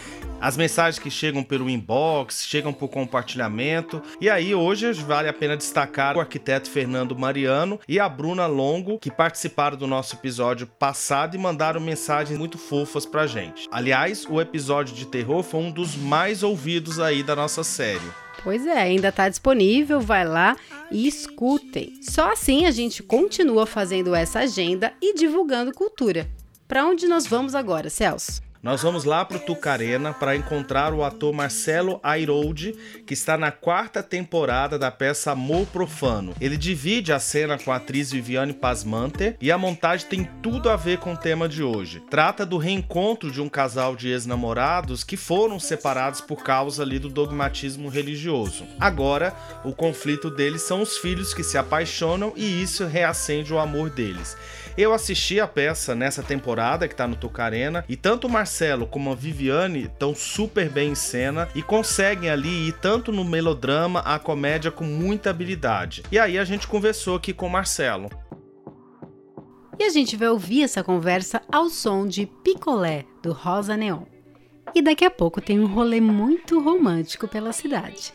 As 0.41 0.55
mensagens 0.55 0.97
que 0.97 1.11
chegam 1.11 1.43
pelo 1.43 1.69
inbox, 1.69 2.45
chegam 2.45 2.71
por 2.71 2.87
compartilhamento. 2.87 4.01
E 4.21 4.29
aí, 4.29 4.55
hoje 4.55 4.91
vale 4.93 5.27
a 5.27 5.33
pena 5.33 5.57
destacar 5.57 6.15
o 6.15 6.19
arquiteto 6.19 6.69
Fernando 6.69 7.17
Mariano 7.17 7.79
e 7.87 7.99
a 7.99 8.07
Bruna 8.07 8.47
Longo, 8.47 8.99
que 8.99 9.11
participaram 9.11 9.77
do 9.77 9.85
nosso 9.85 10.15
episódio 10.15 10.65
passado 10.65 11.35
e 11.35 11.37
mandaram 11.37 11.81
mensagens 11.81 12.37
muito 12.37 12.57
fofas 12.57 13.05
pra 13.05 13.27
gente. 13.27 13.67
Aliás, 13.69 14.25
o 14.29 14.39
episódio 14.39 14.95
de 14.95 15.05
terror 15.05 15.43
foi 15.43 15.59
um 15.59 15.71
dos 15.71 15.95
mais 15.95 16.41
ouvidos 16.41 16.99
aí 16.99 17.21
da 17.21 17.35
nossa 17.35 17.63
série. 17.63 18.28
Pois 18.43 18.65
é, 18.65 18.77
ainda 18.77 19.09
está 19.09 19.27
disponível, 19.27 19.99
vai 19.99 20.25
lá 20.25 20.55
e 20.91 21.07
escutem. 21.07 21.99
Só 22.01 22.31
assim 22.31 22.65
a 22.65 22.71
gente 22.71 23.03
continua 23.03 23.65
fazendo 23.65 24.15
essa 24.15 24.39
agenda 24.39 24.93
e 25.01 25.13
divulgando 25.13 25.73
cultura. 25.73 26.29
Para 26.67 26.85
onde 26.85 27.07
nós 27.07 27.25
vamos 27.27 27.55
agora, 27.55 27.89
Celso? 27.89 28.48
Nós 28.61 28.81
vamos 28.81 29.05
lá 29.05 29.23
para 29.23 29.37
o 29.37 29.39
Tucarena 29.39 30.13
para 30.13 30.35
encontrar 30.35 30.93
o 30.93 31.01
ator 31.01 31.31
Marcelo 31.31 31.97
Airoldi, 32.03 32.75
que 33.07 33.13
está 33.13 33.37
na 33.37 33.53
quarta 33.53 34.03
temporada 34.03 34.77
da 34.77 34.91
peça 34.91 35.31
Amor 35.31 35.65
Profano. 35.67 36.35
Ele 36.41 36.57
divide 36.57 37.13
a 37.13 37.19
cena 37.19 37.57
com 37.57 37.71
a 37.71 37.77
atriz 37.77 38.11
Viviane 38.11 38.51
Pasmanter 38.51 39.37
e 39.39 39.49
a 39.49 39.57
montagem 39.57 40.09
tem 40.09 40.29
tudo 40.43 40.69
a 40.69 40.75
ver 40.75 40.97
com 40.97 41.13
o 41.13 41.17
tema 41.17 41.47
de 41.47 41.63
hoje. 41.63 42.03
Trata 42.09 42.45
do 42.45 42.57
reencontro 42.57 43.31
de 43.31 43.41
um 43.41 43.47
casal 43.47 43.95
de 43.95 44.09
ex-namorados 44.09 45.05
que 45.05 45.15
foram 45.15 45.57
separados 45.57 46.19
por 46.19 46.43
causa 46.43 46.83
ali 46.83 46.99
do 46.99 47.07
dogmatismo 47.07 47.87
religioso. 47.87 48.65
Agora, 48.77 49.33
o 49.63 49.71
conflito 49.71 50.29
deles 50.29 50.63
são 50.63 50.81
os 50.81 50.97
filhos 50.97 51.33
que 51.33 51.45
se 51.45 51.57
apaixonam 51.57 52.33
e 52.35 52.61
isso 52.61 52.85
reacende 52.85 53.53
o 53.53 53.59
amor 53.59 53.89
deles. 53.89 54.35
Eu 54.77 54.93
assisti 54.93 55.39
a 55.39 55.47
peça 55.47 55.93
nessa 55.93 56.23
temporada 56.23 56.87
que 56.87 56.95
tá 56.95 57.07
no 57.07 57.15
Tucarena 57.15 57.83
e 57.87 57.95
tanto 57.95 58.27
o 58.27 58.29
Marcelo 58.29 58.87
como 58.87 59.11
a 59.11 59.15
Viviane 59.15 59.83
estão 59.83 60.15
super 60.15 60.69
bem 60.69 60.91
em 60.91 60.95
cena 60.95 61.49
e 61.53 61.61
conseguem 61.61 62.29
ali 62.29 62.69
ir 62.69 62.73
tanto 62.73 63.11
no 63.11 63.25
melodrama 63.25 63.99
a 63.99 64.17
comédia 64.17 64.71
com 64.71 64.83
muita 64.83 65.29
habilidade. 65.29 66.03
E 66.11 66.17
aí 66.17 66.37
a 66.37 66.43
gente 66.43 66.67
conversou 66.67 67.15
aqui 67.15 67.33
com 67.33 67.47
o 67.47 67.49
Marcelo. 67.49 68.09
E 69.77 69.83
a 69.83 69.89
gente 69.89 70.17
vai 70.17 70.27
ouvir 70.27 70.63
essa 70.63 70.83
conversa 70.83 71.41
ao 71.51 71.69
som 71.69 72.05
de 72.05 72.25
Picolé 72.25 73.05
do 73.23 73.31
Rosa 73.31 73.77
Neon. 73.77 74.03
E 74.75 74.81
daqui 74.81 75.05
a 75.05 75.09
pouco 75.09 75.41
tem 75.41 75.59
um 75.59 75.67
rolê 75.67 76.01
muito 76.01 76.59
romântico 76.59 77.27
pela 77.27 77.53
cidade. 77.53 78.13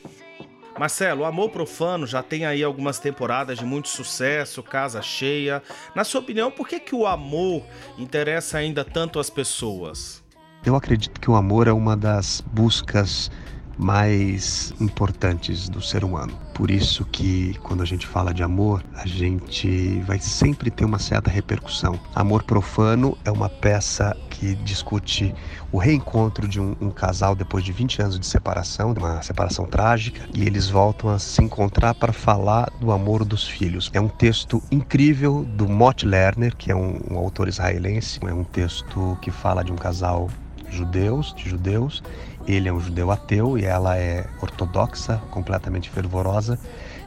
Marcelo, 0.79 1.23
o 1.23 1.25
Amor 1.25 1.51
Profano 1.51 2.05
já 2.05 2.23
tem 2.23 2.45
aí 2.45 2.63
algumas 2.63 2.99
temporadas 2.99 3.59
de 3.59 3.65
muito 3.65 3.89
sucesso, 3.89 4.63
casa 4.63 5.01
cheia. 5.01 5.63
Na 5.95 6.03
sua 6.03 6.21
opinião, 6.21 6.51
por 6.51 6.67
que, 6.67 6.81
que 6.81 6.95
o 6.95 7.07
amor 7.07 7.63
interessa 7.97 8.59
ainda 8.59 8.85
tanto 8.85 9.21
as 9.21 9.31
pessoas? 9.31 10.23
Eu 10.65 10.75
acredito 10.75 11.21
que 11.21 11.31
o 11.31 11.37
amor 11.37 11.69
é 11.69 11.73
uma 11.73 11.97
das 11.97 12.41
buscas 12.41 13.31
mais 13.79 14.73
importantes 14.81 15.69
do 15.69 15.81
ser 15.81 16.05
humano. 16.05 16.37
Por 16.55 16.71
isso 16.71 17.05
que 17.05 17.55
quando 17.63 17.83
a 17.83 17.87
gente 17.87 18.07
fala 18.07 18.33
de 18.33 18.43
amor, 18.43 18.83
a 18.95 19.07
gente 19.07 20.01
vai 20.01 20.19
sempre 20.19 20.71
ter 20.71 20.85
uma 20.85 20.99
certa 20.99 21.31
repercussão. 21.31 21.99
Amor 22.15 22.43
Profano 22.43 23.17
é 23.25 23.31
uma 23.31 23.49
peça 23.49 24.17
que 24.45 24.55
discute 24.57 25.35
o 25.73 25.79
reencontro 25.79 26.47
de 26.47 26.61
um, 26.61 26.77
um 26.79 26.91
casal 26.91 27.35
depois 27.35 27.65
de 27.65 27.73
20 27.73 28.03
anos 28.03 28.21
de 28.21 28.27
separação, 28.27 28.93
uma 28.93 29.23
separação 29.23 29.65
trágica, 29.65 30.29
e 30.35 30.43
eles 30.43 30.69
voltam 30.69 31.09
a 31.09 31.19
se 31.19 31.43
encontrar 31.43 31.95
para 31.95 32.13
falar 32.13 32.71
do 32.79 32.93
amor 32.93 33.25
dos 33.25 33.49
filhos. 33.49 33.91
É 33.95 34.01
um 34.01 34.09
texto 34.09 34.63
incrível 34.71 35.45
do 35.45 35.67
Mott 35.67 36.05
Lerner, 36.05 36.55
que 36.55 36.71
é 36.71 36.77
um, 36.77 37.01
um 37.11 37.17
autor 37.17 37.49
israelense. 37.49 38.21
É 38.23 38.35
um 38.35 38.45
texto 38.45 39.17
que 39.23 39.31
fala 39.31 39.65
de 39.65 39.73
um 39.73 39.77
casal 39.77 40.29
judeus, 40.69 41.33
de 41.35 41.49
judeus, 41.49 42.03
ele 42.47 42.69
é 42.69 42.73
um 42.73 42.81
judeu 42.81 43.11
ateu 43.11 43.57
e 43.57 43.65
ela 43.65 43.97
é 43.97 44.27
ortodoxa, 44.43 45.23
completamente 45.31 45.89
fervorosa. 45.89 46.59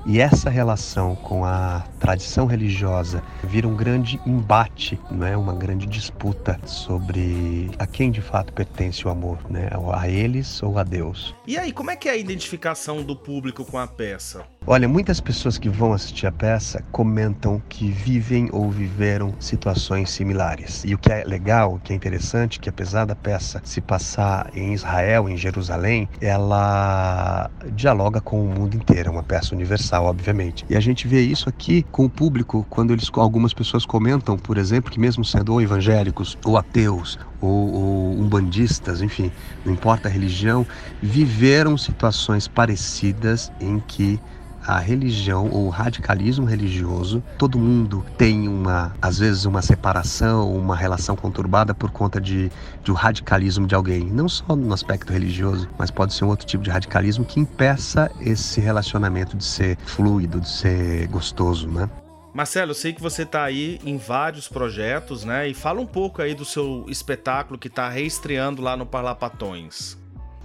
E 0.09 0.21
essa 0.21 0.49
relação 0.49 1.15
com 1.15 1.43
a 1.43 1.83
tradição 1.99 2.45
religiosa 2.45 3.21
vira 3.43 3.67
um 3.67 3.75
grande 3.75 4.17
embate, 4.25 4.97
não 5.11 5.27
é? 5.27 5.35
uma 5.35 5.53
grande 5.53 5.85
disputa 5.85 6.57
sobre 6.65 7.69
a 7.77 7.85
quem 7.85 8.09
de 8.09 8.21
fato 8.21 8.53
pertence 8.53 9.05
o 9.05 9.09
amor, 9.09 9.37
né? 9.49 9.69
a 9.93 10.07
eles 10.07 10.63
ou 10.63 10.79
a 10.79 10.83
Deus. 10.83 11.35
E 11.45 11.57
aí, 11.57 11.73
como 11.73 11.91
é 11.91 11.97
que 11.97 12.07
é 12.07 12.13
a 12.13 12.15
identificação 12.15 13.03
do 13.03 13.17
público 13.17 13.65
com 13.65 13.77
a 13.77 13.85
peça? 13.85 14.45
Olha, 14.69 14.87
muitas 14.87 15.21
pessoas 15.21 15.57
que 15.57 15.69
vão 15.69 15.93
assistir 15.93 16.27
a 16.27 16.31
peça 16.31 16.83
comentam 16.91 17.61
que 17.69 17.89
vivem 17.89 18.49
ou 18.51 18.69
viveram 18.69 19.33
situações 19.39 20.09
similares. 20.09 20.83
E 20.85 20.93
o 20.93 20.97
que 20.97 21.09
é 21.09 21.23
legal, 21.23 21.75
o 21.75 21.79
que 21.79 21.93
é 21.93 21.95
interessante, 21.95 22.59
que 22.59 22.67
apesar 22.67 23.05
da 23.05 23.15
peça 23.15 23.61
se 23.63 23.79
passar 23.79 24.51
em 24.53 24.73
Israel, 24.73 25.29
em 25.29 25.37
Jerusalém, 25.37 26.09
ela 26.19 27.49
dialoga 27.73 28.19
com 28.19 28.41
o 28.41 28.45
mundo 28.45 28.75
inteiro, 28.75 29.07
é 29.07 29.11
uma 29.11 29.23
peça 29.23 29.55
universal, 29.55 29.96
obviamente. 30.01 30.65
E 30.69 30.75
a 30.75 30.79
gente 30.79 31.07
vê 31.07 31.21
isso 31.21 31.49
aqui 31.49 31.85
com 31.91 32.05
o 32.05 32.09
público 32.09 32.65
quando 32.69 32.91
eles 32.93 33.09
algumas 33.13 33.53
pessoas 33.53 33.85
comentam, 33.85 34.37
por 34.37 34.57
exemplo, 34.57 34.91
que 34.91 34.99
mesmo 34.99 35.23
sendo 35.23 35.53
ou 35.53 35.61
evangélicos 35.61 36.37
ou 36.45 36.57
ateus 36.57 37.17
ou, 37.41 37.73
ou 37.73 38.19
umbandistas, 38.19 39.01
enfim, 39.01 39.31
não 39.65 39.73
importa 39.73 40.07
a 40.07 40.11
religião, 40.11 40.65
viveram 41.01 41.77
situações 41.77 42.47
parecidas 42.47 43.51
em 43.59 43.79
que 43.79 44.19
a 44.67 44.79
religião 44.79 45.49
ou 45.49 45.67
o 45.67 45.69
radicalismo 45.69 46.45
religioso, 46.45 47.23
todo 47.37 47.57
mundo 47.57 48.05
tem 48.17 48.47
uma, 48.47 48.93
às 49.01 49.19
vezes, 49.19 49.45
uma 49.45 49.61
separação, 49.61 50.53
uma 50.53 50.75
relação 50.75 51.15
conturbada 51.15 51.73
por 51.73 51.89
conta 51.89 52.19
de, 52.19 52.51
de 52.83 52.91
um 52.91 52.93
radicalismo 52.93 53.65
de 53.65 53.73
alguém. 53.73 54.03
Não 54.05 54.27
só 54.27 54.55
no 54.55 54.73
aspecto 54.73 55.13
religioso, 55.13 55.69
mas 55.77 55.89
pode 55.89 56.13
ser 56.13 56.25
um 56.25 56.27
outro 56.27 56.45
tipo 56.45 56.63
de 56.63 56.69
radicalismo 56.69 57.23
que 57.23 57.39
impeça 57.39 58.11
esse 58.19 58.59
relacionamento 58.59 59.37
de 59.37 59.45
ser 59.45 59.77
fluido, 59.85 60.41
de 60.41 60.49
ser 60.49 61.07
gostoso, 61.07 61.67
né? 61.69 61.89
Marcelo, 62.33 62.71
eu 62.71 62.75
sei 62.75 62.93
que 62.93 63.01
você 63.01 63.23
está 63.23 63.43
aí 63.45 63.79
em 63.83 63.97
vários 63.97 64.47
projetos, 64.47 65.23
né? 65.23 65.47
E 65.47 65.55
fala 65.55 65.81
um 65.81 65.87
pouco 65.87 66.21
aí 66.21 66.35
do 66.35 66.45
seu 66.45 66.85
espetáculo 66.87 67.57
que 67.57 67.67
está 67.67 67.89
reestreando 67.89 68.61
lá 68.61 68.77
no 68.77 68.85
Parlapatões. 68.85 69.97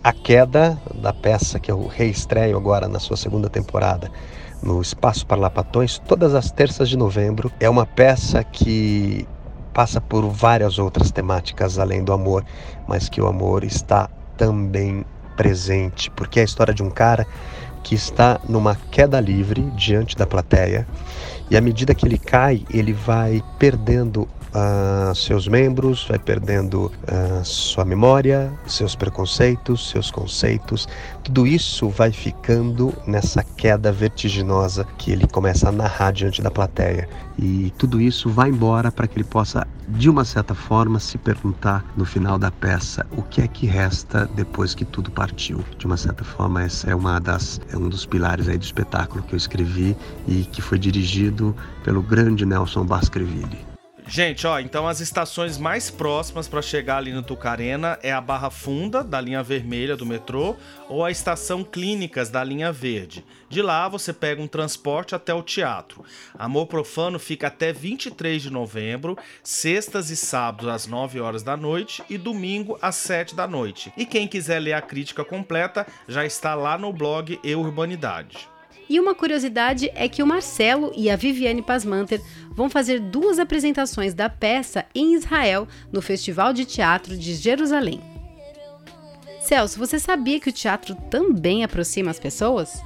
A 0.04 0.12
Queda, 0.12 0.76
da 0.97 1.12
peça 1.12 1.61
que 1.61 1.71
eu 1.71 1.87
reestreio 1.87 2.56
agora 2.56 2.88
na 2.88 2.99
sua 2.99 3.16
segunda 3.16 3.49
temporada 3.49 4.11
no 4.61 4.82
Espaço 4.82 5.25
Parlapatões, 5.25 6.00
todas 6.00 6.35
as 6.35 6.50
terças 6.50 6.88
de 6.88 6.97
novembro. 6.97 7.52
É 7.61 7.71
uma 7.71 7.87
peça 7.87 8.42
que 8.42 9.28
passa 9.73 10.00
por 10.00 10.28
várias 10.28 10.76
outras 10.80 11.12
temáticas 11.12 11.78
além 11.78 12.02
do 12.02 12.12
amor, 12.12 12.44
mas 12.88 13.09
que 13.09 13.21
o 13.21 13.28
amor 13.28 13.62
está 13.62 14.11
também 14.37 15.04
presente, 15.37 16.11
porque 16.11 16.40
é 16.40 16.42
a 16.42 16.47
história 16.47 16.75
de 16.75 16.82
um 16.82 16.90
cara 16.90 17.25
que 17.85 17.94
está 17.94 18.40
numa 18.49 18.75
queda 18.90 19.21
livre 19.21 19.62
diante 19.76 20.16
da 20.16 20.26
plateia 20.26 20.85
e 21.49 21.56
à 21.56 21.61
medida 21.61 21.94
que 21.94 22.06
ele 22.06 22.18
cai, 22.18 22.64
ele 22.71 22.92
vai 22.92 23.40
perdendo 23.56 24.26
uh, 24.54 25.14
seus 25.14 25.49
membros, 25.49 26.06
vai 26.09 26.18
perdendo 26.18 26.87
uh, 26.87 27.44
sua 27.44 27.85
memória, 27.85 28.52
seus 28.66 28.94
preconceitos, 28.94 29.90
seus 29.90 30.11
conceitos. 30.11 30.88
Tudo 31.23 31.47
isso 31.47 31.88
vai 31.88 32.12
ficando 32.12 32.92
nessa 33.06 33.42
queda 33.42 33.92
vertiginosa 33.92 34.87
que 34.99 35.12
ele 35.12 35.26
começa 35.26 35.68
a 35.68 35.73
narrar 35.73 36.12
diante 36.12 36.42
da 36.42 36.50
plateia. 36.50 37.09
E 37.38 37.73
tudo 37.78 38.00
isso 38.00 38.28
vai 38.28 38.50
embora 38.50 38.92
para 38.92 39.06
que 39.06 39.16
ele 39.16 39.25
possa, 39.25 39.66
de 39.88 40.11
uma 40.11 40.25
certa 40.25 40.54
forma, 40.54 41.00
se 41.00 41.16
perguntar 41.16 41.85
no 41.97 42.04
final 42.04 42.38
da 42.38 42.50
peça 42.50 43.06
o 43.16 43.23
que 43.23 43.40
é 43.40 43.49
que 43.49 43.66
resta 43.66 44.28
depois 44.35 44.75
que 44.75 44.85
tudo 44.85 45.11
partiu. 45.11 45.64
De 45.78 45.87
uma 45.87 45.97
certa 45.97 46.25
forma, 46.25 46.62
essa 46.62 46.90
é 46.90 46.94
uma 46.94 47.18
das 47.18 47.61
é 47.73 47.76
um 47.76 47.88
dos 47.88 48.04
pilares 48.04 48.49
aí 48.49 48.59
do 48.59 48.64
espetáculo 48.64 49.23
que 49.25 49.35
eu 49.35 49.37
escrevi 49.37 49.97
e 50.28 50.44
que 50.44 50.61
foi 50.61 50.78
dirigido 50.78 51.56
pelo 51.82 52.02
grande 52.02 52.44
Nelson 52.44 52.85
Baskerville. 52.85 53.71
Gente, 54.14 54.47
ó, 54.47 54.61
então 54.61 54.87
as 54.87 55.00
estações 55.00 55.57
mais 55.57 55.90
próximas 55.90 56.47
para 56.47 56.61
chegar 56.61 56.99
ali 56.99 57.14
no 57.14 57.23
Tucarena 57.23 57.99
é 58.02 58.12
a 58.12 58.21
Barra 58.21 58.50
Funda, 58.50 59.02
da 59.02 59.19
linha 59.19 59.42
vermelha 59.42 59.97
do 59.97 60.04
metrô, 60.04 60.54
ou 60.87 61.02
a 61.02 61.11
estação 61.11 61.64
Clínicas, 61.64 62.28
da 62.28 62.45
linha 62.45 62.71
verde. 62.71 63.25
De 63.49 63.62
lá 63.62 63.88
você 63.88 64.12
pega 64.12 64.42
um 64.42 64.47
transporte 64.47 65.14
até 65.14 65.33
o 65.33 65.42
teatro. 65.42 66.04
Amor 66.38 66.66
Profano 66.66 67.19
fica 67.19 67.47
até 67.47 67.73
23 67.73 68.42
de 68.42 68.50
novembro, 68.50 69.16
sextas 69.42 70.11
e 70.11 70.16
sábados 70.16 70.69
às 70.69 70.87
9 70.87 71.19
horas 71.19 71.42
da 71.42 71.57
noite 71.57 72.04
e 72.11 72.19
domingo 72.19 72.78
às 72.83 72.97
7 72.97 73.35
da 73.35 73.47
noite. 73.47 73.95
E 73.97 74.04
quem 74.04 74.28
quiser 74.28 74.59
ler 74.59 74.75
a 74.75 74.83
crítica 74.83 75.25
completa 75.25 75.87
já 76.07 76.23
está 76.23 76.54
lá 76.54 76.76
no 76.76 76.92
blog 76.92 77.40
E 77.42 77.54
Urbanidade. 77.54 78.51
E 78.92 79.00
uma 79.00 79.14
curiosidade 79.14 79.90
é 79.94 80.06
que 80.06 80.22
o 80.22 80.26
Marcelo 80.26 80.92
e 80.94 81.08
a 81.08 81.16
Viviane 81.16 81.62
Pasmanter 81.62 82.20
vão 82.54 82.68
fazer 82.68 83.00
duas 83.00 83.38
apresentações 83.38 84.12
da 84.12 84.28
peça 84.28 84.84
em 84.94 85.14
Israel 85.14 85.66
no 85.90 86.02
Festival 86.02 86.52
de 86.52 86.66
Teatro 86.66 87.16
de 87.16 87.34
Jerusalém. 87.34 88.02
Celso, 89.40 89.78
você 89.78 89.99
sabia 89.99 90.38
que 90.38 90.50
o 90.50 90.52
teatro 90.52 90.94
também 91.11 91.64
aproxima 91.64 92.11
as 92.11 92.20
pessoas? 92.20 92.82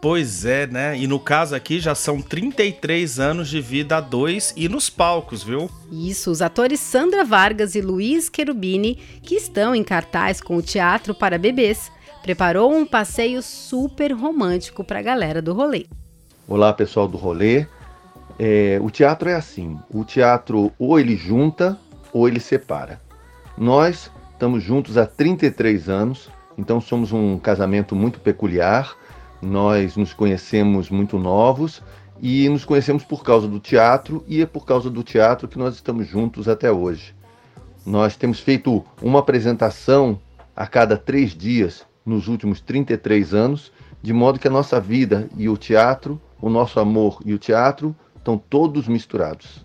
Pois 0.00 0.44
é, 0.44 0.68
né? 0.68 0.96
E 0.96 1.08
no 1.08 1.18
caso 1.18 1.56
aqui 1.56 1.80
já 1.80 1.96
são 1.96 2.22
33 2.22 3.18
anos 3.18 3.48
de 3.48 3.60
vida 3.60 3.96
a 3.96 4.00
dois 4.00 4.54
e 4.56 4.68
nos 4.68 4.88
palcos, 4.88 5.42
viu? 5.42 5.68
Isso, 5.90 6.30
os 6.30 6.40
atores 6.40 6.78
Sandra 6.78 7.24
Vargas 7.24 7.74
e 7.74 7.80
Luiz 7.80 8.30
Cherubini, 8.32 9.00
que 9.20 9.34
estão 9.34 9.74
em 9.74 9.82
cartaz 9.82 10.40
com 10.40 10.56
o 10.56 10.62
Teatro 10.62 11.12
para 11.12 11.36
Bebês, 11.36 11.90
preparou 12.22 12.72
um 12.72 12.84
passeio 12.84 13.42
super 13.42 14.12
romântico 14.12 14.84
para 14.84 14.98
a 14.98 15.02
galera 15.02 15.40
do 15.40 15.52
rolê. 15.52 15.86
Olá, 16.46 16.72
pessoal 16.72 17.08
do 17.08 17.16
rolê. 17.16 17.66
É, 18.38 18.78
o 18.82 18.90
teatro 18.90 19.28
é 19.28 19.34
assim: 19.34 19.78
o 19.92 20.04
teatro 20.04 20.72
ou 20.78 20.98
ele 20.98 21.16
junta 21.16 21.78
ou 22.12 22.28
ele 22.28 22.40
separa. 22.40 23.00
Nós 23.56 24.10
estamos 24.32 24.62
juntos 24.62 24.96
há 24.96 25.06
33 25.06 25.88
anos, 25.88 26.30
então 26.56 26.80
somos 26.80 27.12
um 27.12 27.38
casamento 27.38 27.94
muito 27.94 28.20
peculiar. 28.20 28.96
Nós 29.40 29.96
nos 29.96 30.12
conhecemos 30.12 30.90
muito 30.90 31.18
novos 31.18 31.82
e 32.20 32.48
nos 32.50 32.64
conhecemos 32.64 33.04
por 33.04 33.24
causa 33.24 33.48
do 33.48 33.58
teatro 33.58 34.22
e 34.28 34.42
é 34.42 34.46
por 34.46 34.66
causa 34.66 34.90
do 34.90 35.02
teatro 35.02 35.48
que 35.48 35.58
nós 35.58 35.74
estamos 35.74 36.06
juntos 36.06 36.48
até 36.48 36.70
hoje. 36.70 37.14
Nós 37.86 38.16
temos 38.16 38.40
feito 38.40 38.84
uma 39.00 39.20
apresentação 39.20 40.20
a 40.54 40.66
cada 40.66 40.98
três 40.98 41.34
dias 41.34 41.86
nos 42.10 42.26
últimos 42.26 42.60
33 42.60 43.32
anos, 43.32 43.72
de 44.02 44.12
modo 44.12 44.38
que 44.38 44.48
a 44.48 44.50
nossa 44.50 44.80
vida 44.80 45.28
e 45.36 45.48
o 45.48 45.56
teatro, 45.56 46.20
o 46.40 46.50
nosso 46.50 46.80
amor 46.80 47.20
e 47.24 47.32
o 47.32 47.38
teatro 47.38 47.94
estão 48.16 48.36
todos 48.36 48.88
misturados. 48.88 49.64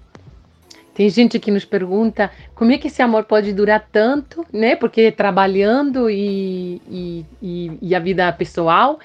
Tem 0.94 1.10
gente 1.10 1.40
que 1.40 1.52
nos 1.52 1.66
pergunta 1.66 2.32
como 2.54 2.72
é 2.72 2.78
que 2.78 2.88
esse 2.88 3.02
amor 3.02 3.26
pode 3.26 3.52
durar 3.52 3.86
tanto, 3.92 4.46
né? 4.54 4.78
Porque 4.78 5.12
trabalhando 5.12 6.10
e, 6.10 6.82
e, 6.90 7.26
e, 7.42 7.78
e 7.82 7.96
a 7.96 8.00
vida 8.00 8.32
pessoal. 8.32 9.00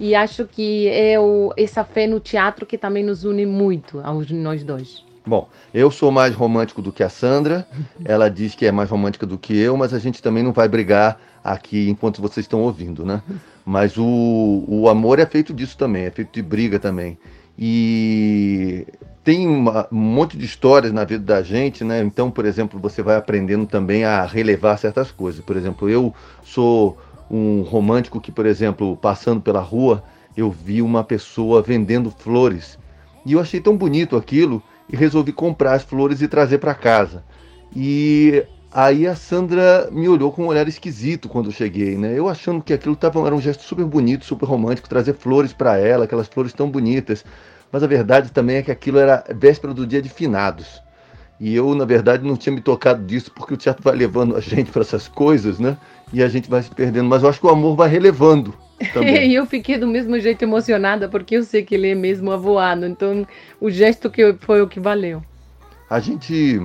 E 0.00 0.14
acho 0.14 0.44
que 0.44 0.88
é 0.88 1.18
o, 1.20 1.52
essa 1.56 1.84
fé 1.84 2.06
no 2.06 2.18
teatro 2.18 2.66
que 2.66 2.76
também 2.76 3.04
nos 3.04 3.24
une 3.24 3.46
muito, 3.46 4.00
aos 4.00 4.30
nós 4.30 4.64
dois. 4.64 5.04
Bom, 5.24 5.48
eu 5.74 5.90
sou 5.90 6.12
mais 6.12 6.34
romântico 6.34 6.80
do 6.80 6.92
que 6.92 7.02
a 7.02 7.08
Sandra. 7.08 7.66
Ela 8.04 8.28
diz 8.28 8.54
que 8.54 8.66
é 8.66 8.72
mais 8.72 8.90
romântica 8.90 9.26
do 9.26 9.38
que 9.38 9.56
eu, 9.56 9.76
mas 9.76 9.94
a 9.94 9.98
gente 9.98 10.22
também 10.22 10.42
não 10.42 10.52
vai 10.52 10.68
brigar 10.68 11.18
aqui 11.52 11.88
enquanto 11.88 12.20
vocês 12.20 12.44
estão 12.44 12.62
ouvindo, 12.62 13.04
né? 13.04 13.22
Mas 13.64 13.96
o, 13.96 14.64
o 14.68 14.88
amor 14.88 15.18
é 15.18 15.26
feito 15.26 15.52
disso 15.52 15.76
também, 15.76 16.04
é 16.04 16.10
feito 16.10 16.32
de 16.32 16.42
briga 16.42 16.78
também. 16.78 17.18
E 17.58 18.86
tem 19.24 19.46
uma, 19.48 19.88
um 19.90 19.96
monte 19.96 20.36
de 20.36 20.44
histórias 20.44 20.92
na 20.92 21.04
vida 21.04 21.24
da 21.24 21.42
gente, 21.42 21.82
né? 21.82 22.02
Então, 22.02 22.30
por 22.30 22.44
exemplo, 22.44 22.78
você 22.78 23.02
vai 23.02 23.16
aprendendo 23.16 23.66
também 23.66 24.04
a 24.04 24.24
relevar 24.24 24.76
certas 24.76 25.10
coisas. 25.10 25.44
Por 25.44 25.56
exemplo, 25.56 25.88
eu 25.88 26.14
sou 26.44 26.96
um 27.30 27.62
romântico 27.62 28.20
que, 28.20 28.30
por 28.30 28.46
exemplo, 28.46 28.96
passando 28.96 29.40
pela 29.40 29.60
rua, 29.60 30.04
eu 30.36 30.50
vi 30.50 30.82
uma 30.82 31.02
pessoa 31.02 31.62
vendendo 31.62 32.10
flores. 32.10 32.78
E 33.24 33.32
eu 33.32 33.40
achei 33.40 33.60
tão 33.60 33.76
bonito 33.76 34.16
aquilo 34.16 34.62
e 34.88 34.96
resolvi 34.96 35.32
comprar 35.32 35.74
as 35.74 35.82
flores 35.82 36.22
e 36.22 36.28
trazer 36.28 36.58
para 36.58 36.74
casa. 36.74 37.24
E 37.74 38.44
Aí 38.78 39.06
a 39.06 39.16
Sandra 39.16 39.88
me 39.90 40.06
olhou 40.06 40.30
com 40.30 40.42
um 40.42 40.48
olhar 40.48 40.68
esquisito 40.68 41.30
quando 41.30 41.46
eu 41.46 41.52
cheguei, 41.52 41.96
né? 41.96 42.12
Eu 42.14 42.28
achando 42.28 42.62
que 42.62 42.74
aquilo 42.74 42.94
tava, 42.94 43.24
era 43.24 43.34
um 43.34 43.40
gesto 43.40 43.62
super 43.62 43.86
bonito, 43.86 44.26
super 44.26 44.44
romântico, 44.44 44.86
trazer 44.86 45.14
flores 45.14 45.50
para 45.50 45.78
ela, 45.78 46.04
aquelas 46.04 46.28
flores 46.28 46.52
tão 46.52 46.70
bonitas. 46.70 47.24
Mas 47.72 47.82
a 47.82 47.86
verdade 47.86 48.30
também 48.30 48.56
é 48.56 48.62
que 48.62 48.70
aquilo 48.70 48.98
era 48.98 49.24
véspera 49.34 49.72
do 49.72 49.86
dia 49.86 50.02
de 50.02 50.10
finados. 50.10 50.82
E 51.40 51.56
eu, 51.56 51.74
na 51.74 51.86
verdade, 51.86 52.22
não 52.22 52.36
tinha 52.36 52.54
me 52.54 52.60
tocado 52.60 53.02
disso, 53.02 53.32
porque 53.34 53.54
o 53.54 53.56
teatro 53.56 53.82
vai 53.82 53.96
levando 53.96 54.36
a 54.36 54.40
gente 54.40 54.70
para 54.70 54.82
essas 54.82 55.08
coisas, 55.08 55.58
né? 55.58 55.78
E 56.12 56.22
a 56.22 56.28
gente 56.28 56.50
vai 56.50 56.62
se 56.62 56.70
perdendo. 56.70 57.08
Mas 57.08 57.22
eu 57.22 57.30
acho 57.30 57.40
que 57.40 57.46
o 57.46 57.50
amor 57.50 57.76
vai 57.76 57.88
relevando. 57.88 58.52
e 59.00 59.34
eu 59.34 59.46
fiquei 59.46 59.78
do 59.78 59.86
mesmo 59.86 60.20
jeito 60.20 60.42
emocionada, 60.42 61.08
porque 61.08 61.38
eu 61.38 61.44
sei 61.44 61.62
que 61.62 61.74
ele 61.74 61.92
é 61.92 61.94
mesmo 61.94 62.30
avoado. 62.30 62.84
Então, 62.84 63.26
o 63.58 63.70
gesto 63.70 64.10
que 64.10 64.20
eu, 64.20 64.36
foi 64.38 64.60
o 64.60 64.68
que 64.68 64.78
valeu. 64.78 65.22
A 65.88 65.98
gente 65.98 66.60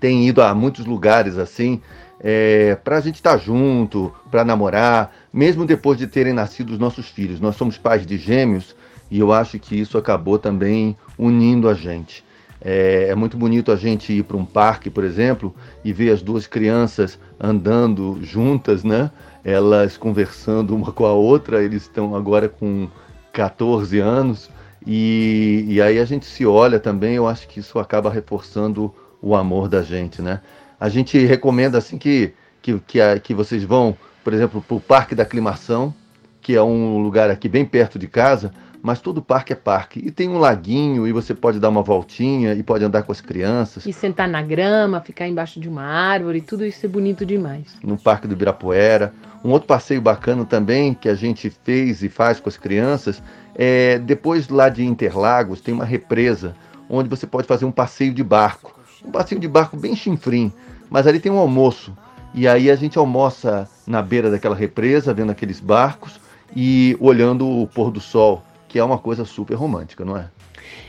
tem 0.00 0.26
ido 0.26 0.42
a 0.42 0.54
muitos 0.54 0.86
lugares 0.86 1.38
assim, 1.38 1.80
é, 2.20 2.76
para 2.76 2.98
a 2.98 3.00
gente 3.00 3.16
estar 3.16 3.32
tá 3.32 3.38
junto, 3.38 4.12
para 4.30 4.44
namorar, 4.44 5.14
mesmo 5.32 5.64
depois 5.64 5.98
de 5.98 6.06
terem 6.06 6.32
nascido 6.32 6.70
os 6.70 6.78
nossos 6.78 7.08
filhos. 7.08 7.40
Nós 7.40 7.56
somos 7.56 7.78
pais 7.78 8.06
de 8.06 8.16
gêmeos 8.16 8.74
e 9.10 9.18
eu 9.18 9.32
acho 9.32 9.58
que 9.58 9.78
isso 9.78 9.96
acabou 9.96 10.38
também 10.38 10.96
unindo 11.16 11.68
a 11.68 11.74
gente. 11.74 12.24
É, 12.60 13.08
é 13.10 13.14
muito 13.14 13.36
bonito 13.36 13.70
a 13.70 13.76
gente 13.76 14.12
ir 14.12 14.24
para 14.24 14.36
um 14.36 14.44
parque, 14.44 14.90
por 14.90 15.04
exemplo, 15.04 15.54
e 15.84 15.92
ver 15.92 16.10
as 16.10 16.22
duas 16.22 16.46
crianças 16.46 17.18
andando 17.38 18.18
juntas, 18.22 18.82
né? 18.82 19.10
Elas 19.44 19.96
conversando 19.96 20.74
uma 20.74 20.90
com 20.90 21.06
a 21.06 21.12
outra, 21.12 21.62
eles 21.62 21.82
estão 21.82 22.16
agora 22.16 22.48
com 22.48 22.88
14 23.32 24.00
anos, 24.00 24.50
e, 24.84 25.64
e 25.68 25.80
aí 25.80 25.98
a 25.98 26.04
gente 26.04 26.26
se 26.26 26.44
olha 26.44 26.80
também, 26.80 27.14
eu 27.14 27.28
acho 27.28 27.46
que 27.46 27.60
isso 27.60 27.78
acaba 27.78 28.10
reforçando 28.10 28.92
o 29.20 29.34
amor 29.34 29.68
da 29.68 29.82
gente, 29.82 30.22
né? 30.22 30.40
A 30.78 30.88
gente 30.88 31.18
recomenda 31.24 31.78
assim 31.78 31.98
que, 31.98 32.32
que, 32.62 32.78
que, 32.80 33.00
a, 33.00 33.18
que 33.18 33.34
vocês 33.34 33.64
vão, 33.64 33.96
por 34.22 34.32
exemplo, 34.32 34.62
para 34.62 34.76
o 34.76 34.80
Parque 34.80 35.14
da 35.14 35.24
Aclimação, 35.24 35.92
que 36.40 36.54
é 36.54 36.62
um 36.62 36.98
lugar 36.98 37.30
aqui 37.30 37.48
bem 37.48 37.64
perto 37.64 37.98
de 37.98 38.06
casa, 38.06 38.52
mas 38.82 39.00
todo 39.00 39.20
parque 39.20 39.52
é 39.52 39.56
parque. 39.56 40.00
E 40.04 40.10
tem 40.10 40.28
um 40.28 40.38
laguinho 40.38 41.06
e 41.06 41.12
você 41.12 41.34
pode 41.34 41.58
dar 41.58 41.68
uma 41.68 41.82
voltinha 41.82 42.54
e 42.54 42.62
pode 42.62 42.84
andar 42.84 43.02
com 43.02 43.12
as 43.12 43.20
crianças. 43.20 43.84
E 43.84 43.92
sentar 43.92 44.28
na 44.28 44.40
grama, 44.40 45.00
ficar 45.00 45.26
embaixo 45.26 45.60
de 45.60 45.68
uma 45.68 45.82
árvore, 45.82 46.40
tudo 46.40 46.64
isso 46.64 46.86
é 46.86 46.88
bonito 46.88 47.26
demais. 47.26 47.76
No 47.82 47.98
Parque 47.98 48.26
do 48.26 48.34
Ibirapuera. 48.34 49.12
Um 49.44 49.50
outro 49.50 49.68
passeio 49.68 50.00
bacana 50.00 50.44
também 50.44 50.94
que 50.94 51.08
a 51.08 51.14
gente 51.14 51.50
fez 51.50 52.02
e 52.02 52.08
faz 52.08 52.40
com 52.40 52.48
as 52.48 52.56
crianças 52.56 53.22
é 53.54 53.98
depois 53.98 54.48
lá 54.48 54.68
de 54.68 54.84
Interlagos 54.84 55.60
tem 55.60 55.74
uma 55.74 55.84
represa 55.84 56.54
onde 56.88 57.08
você 57.08 57.26
pode 57.26 57.46
fazer 57.46 57.64
um 57.64 57.70
passeio 57.70 58.12
de 58.12 58.22
barco. 58.24 58.77
Um 59.04 59.10
passeio 59.10 59.40
de 59.40 59.48
barco 59.48 59.76
bem 59.76 59.94
chinfrim, 59.94 60.52
mas 60.90 61.06
ali 61.06 61.20
tem 61.20 61.30
um 61.30 61.38
almoço. 61.38 61.96
E 62.34 62.46
aí 62.46 62.70
a 62.70 62.76
gente 62.76 62.98
almoça 62.98 63.68
na 63.86 64.02
beira 64.02 64.30
daquela 64.30 64.54
represa, 64.54 65.14
vendo 65.14 65.32
aqueles 65.32 65.60
barcos 65.60 66.20
e 66.54 66.96
olhando 67.00 67.48
o 67.48 67.66
pôr 67.66 67.90
do 67.90 68.00
sol 68.00 68.42
que 68.68 68.78
é 68.78 68.84
uma 68.84 68.98
coisa 68.98 69.24
super 69.24 69.54
romântica, 69.54 70.04
não 70.04 70.16
é? 70.16 70.28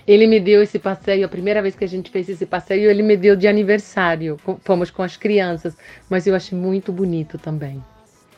Ele 0.06 0.28
me 0.28 0.40
deu 0.40 0.62
esse 0.62 0.78
passeio, 0.78 1.26
a 1.26 1.30
primeira 1.30 1.62
vez 1.62 1.76
que 1.76 1.86
a 1.86 1.88
gente 1.88 2.12
fez 2.12 2.28
esse 2.28 2.46
passeio, 2.46 2.90
ele 2.90 3.02
me 3.02 3.16
deu 3.16 3.36
de 3.36 3.48
aniversário. 3.48 4.38
Fomos 4.64 4.92
com 4.92 5.02
as 5.02 5.16
crianças, 5.16 5.78
mas 6.10 6.28
eu 6.28 6.36
achei 6.36 6.58
muito 6.58 6.92
bonito 6.92 7.38
também. 7.38 7.82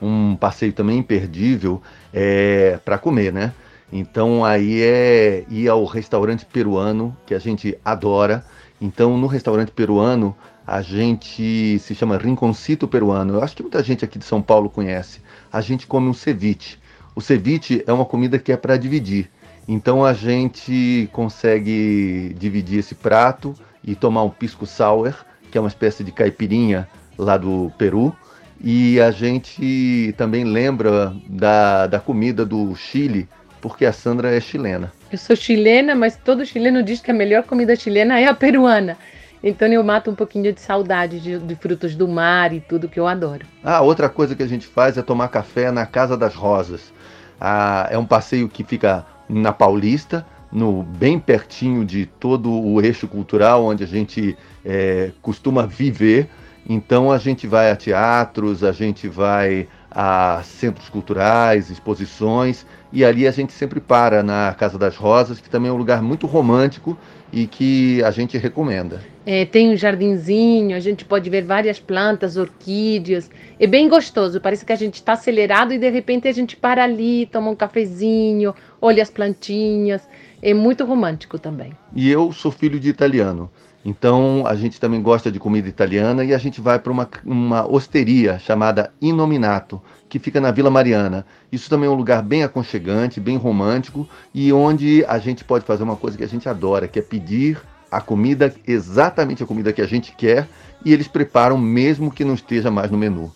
Um 0.02 0.36
passeio 0.36 0.74
também 0.74 1.00
imperdível 1.00 1.82
é 2.14 2.80
para 2.86 2.98
comer, 2.98 3.34
né? 3.34 3.54
Então 3.92 4.46
aí 4.46 4.82
é 4.82 5.44
ir 5.50 5.68
ao 5.68 5.84
restaurante 5.86 6.46
peruano 6.46 7.16
que 7.26 7.34
a 7.34 7.40
gente 7.40 7.78
adora. 7.84 8.46
Então 8.82 9.15
no 9.15 9.28
restaurante 9.28 9.72
peruano 9.72 10.36
a 10.65 10.82
gente 10.82 11.78
se 11.80 11.94
chama 11.94 12.17
Rinconcito 12.17 12.88
Peruano. 12.88 13.36
Eu 13.36 13.44
acho 13.44 13.56
que 13.56 13.62
muita 13.62 13.84
gente 13.84 14.04
aqui 14.04 14.17
de 14.17 14.26
São 14.26 14.41
Paulo 14.41 14.70
conhece. 14.70 15.22
A 15.54 15.62
gente 15.62 15.86
come 15.86 16.08
um 16.08 16.13
ceviche. 16.13 16.80
O 17.15 17.22
ceviche 17.22 17.84
é 17.86 17.94
uma 17.94 18.06
comida 18.06 18.39
que 18.39 18.52
é 18.52 18.58
para 18.58 18.78
dividir. 18.78 19.30
Então 19.67 20.04
a 20.04 20.13
gente 20.13 21.08
consegue 21.12 22.36
dividir 22.39 22.80
esse 22.80 22.96
prato 22.96 23.54
e 23.84 23.96
tomar 23.96 24.24
um 24.24 24.30
pisco 24.30 24.65
sour, 24.65 25.13
que 25.52 25.58
é 25.58 25.62
uma 25.62 25.67
espécie 25.67 26.04
de 26.04 26.12
caipirinha 26.12 26.88
lá 27.17 27.38
do 27.38 27.72
Peru. 27.78 28.15
E 28.63 29.00
a 29.00 29.12
gente 29.12 30.13
também 30.17 30.44
lembra 30.44 31.15
da, 31.28 31.88
da 31.88 32.00
comida 32.00 32.46
do 32.46 32.76
Chile, 32.76 33.28
porque 33.60 33.86
a 33.86 33.94
Sandra 33.94 34.34
é 34.36 34.39
chilena. 34.39 34.91
Eu 35.12 35.17
sou 35.17 35.36
chilena, 35.36 35.93
mas 35.93 36.15
todo 36.15 36.45
chileno 36.45 36.82
diz 36.82 37.02
que 37.02 37.12
a 37.12 37.13
melhor 37.13 37.43
comida 37.43 37.76
chilena 37.76 38.17
é 38.17 38.28
a 38.28 38.34
peruana. 38.34 38.97
Então 39.43 39.67
eu 39.67 39.84
mato 39.84 40.10
um 40.10 40.15
pouquinho 40.15 40.54
de 40.54 40.62
saudade 40.62 41.19
de, 41.19 41.38
de, 41.38 41.56
frutos 41.56 41.95
do 41.95 42.08
mar 42.08 42.54
e 42.54 42.62
tudo 42.62 42.88
que 42.88 43.00
eu 43.00 43.06
adoro. 43.06 43.45
Ah, 43.62 43.82
outra 43.82 44.08
coisa 44.08 44.36
que 44.36 44.43
a 44.43 44.47
gente 44.47 44.65
faz 44.65 44.97
é 44.97 45.02
tomar 45.02 45.28
café 45.28 45.69
na 45.69 45.86
Casa 45.86 46.15
das 46.15 46.34
Rosas. 46.34 46.93
Ah, 47.39 47.89
é 47.91 47.97
um 47.97 48.06
passeio 48.06 48.47
que 48.47 48.63
fica 48.63 49.06
na 49.28 49.52
Paulista, 49.52 50.26
no 50.50 50.84
bem 50.84 51.19
pertinho 51.19 51.84
de 51.84 52.06
todo 52.06 52.50
o 52.50 52.80
eixo 52.82 53.08
cultural 53.08 53.65
onde 53.65 53.84
a 53.84 53.88
gente 53.88 54.38
é, 54.63 55.12
costuma 55.21 55.65
viver. 55.65 56.30
Então 56.69 57.12
a 57.12 57.17
gente 57.17 57.47
vai 57.47 57.69
a 57.69 57.76
teatros, 57.76 58.63
a 58.63 58.71
gente 58.71 59.10
vai 59.10 59.67
a 59.89 60.41
centros 60.43 60.88
culturais, 60.88 61.69
exposições, 61.69 62.65
e 62.92 63.06
ali 63.06 63.28
a 63.28 63.32
gente 63.32 63.54
sempre 63.54 63.80
para 63.80 64.22
na 64.22 64.54
Casa 64.58 64.78
das 64.78 64.96
Rosas, 64.96 65.40
que 65.40 65.50
também 65.50 65.70
é 65.70 65.74
um 65.74 65.78
lugar 65.78 66.02
muito 66.02 66.28
romântico 66.28 66.98
e 67.32 67.48
que 67.48 68.04
a 68.04 68.12
gente 68.12 68.38
recomenda. 68.38 69.02
É, 69.26 69.46
tem 69.46 69.70
um 69.70 69.78
jardinzinho, 69.78 70.76
a 70.76 70.80
gente 70.80 71.06
pode 71.06 71.30
ver 71.30 71.44
várias 71.44 71.80
plantas, 71.80 72.38
orquídeas. 72.38 73.30
É 73.60 73.68
bem 73.68 73.88
gostoso, 73.88 74.42
parece 74.42 74.66
que 74.66 74.74
a 74.74 74.76
gente 74.76 74.96
está 74.96 75.14
acelerado 75.14 75.74
e 75.74 75.78
de 75.78 75.90
repente 75.90 76.28
a 76.28 76.32
gente 76.32 76.58
para 76.58 76.84
ali, 76.84 77.28
toma 77.28 77.50
um 77.50 77.56
cafezinho, 77.56 78.54
olha 78.82 79.02
as 79.02 79.10
plantinhas. 79.10 80.02
É 80.42 80.54
muito 80.54 80.84
romântico 80.84 81.38
também. 81.38 81.72
E 81.96 82.10
eu 82.10 82.32
sou 82.34 82.52
filho 82.52 82.80
de 82.80 82.90
italiano. 82.90 83.50
Então 83.84 84.44
a 84.46 84.56
gente 84.56 84.80
também 84.80 85.02
gosta 85.02 85.32
de 85.32 85.39
comida 85.39 85.67
italiana 85.67 86.24
e 86.24 86.34
a 86.34 86.38
gente 86.38 86.62
vai 86.62 86.78
para 86.78 86.91
uma, 86.91 87.10
uma 87.26 87.70
osteria 87.70 88.38
chamada 88.38 88.91
Inominato, 89.02 89.82
que 90.08 90.20
fica 90.20 90.39
na 90.39 90.52
Vila 90.52 90.70
Mariana. 90.70 91.26
Isso 91.52 91.70
também 91.70 91.88
é 91.88 91.91
um 91.91 91.96
lugar 91.96 92.22
bem 92.22 92.44
aconchegante, 92.44 93.20
bem 93.20 93.38
romântico 93.38 94.08
e 94.34 94.54
onde 94.54 95.04
a 95.08 95.17
gente 95.17 95.44
pode 95.44 95.65
fazer 95.65 95.84
uma 95.84 95.96
coisa 95.96 96.17
que 96.17 96.24
a 96.24 96.28
gente 96.28 96.48
adora, 96.48 96.88
que 96.88 97.00
é 97.00 97.02
pedir 97.02 97.60
a 97.91 98.00
comida, 98.00 98.54
exatamente 98.65 99.44
a 99.44 99.46
comida 99.46 99.74
que 99.74 99.82
a 99.82 99.88
gente 99.88 100.13
quer, 100.13 100.48
e 100.86 100.94
eles 100.94 101.10
preparam 101.10 101.58
mesmo 101.58 102.10
que 102.10 102.24
não 102.24 102.34
esteja 102.34 102.72
mais 102.72 102.89
no 102.89 102.98
menu. 102.98 103.30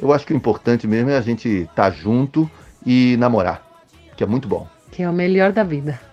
Eu 0.00 0.12
acho 0.12 0.24
que 0.24 0.32
o 0.32 0.36
importante 0.36 0.86
mesmo 0.86 1.10
é 1.10 1.16
a 1.16 1.20
gente 1.20 1.48
estar 1.48 1.74
tá 1.74 1.90
junto 1.90 2.48
e 2.86 3.16
namorar, 3.18 3.66
que 4.16 4.22
é 4.22 4.26
muito 4.26 4.46
bom. 4.46 4.68
Que 4.92 5.02
é 5.02 5.10
o 5.10 5.12
melhor 5.12 5.50
da 5.50 5.64
vida. 5.64 6.09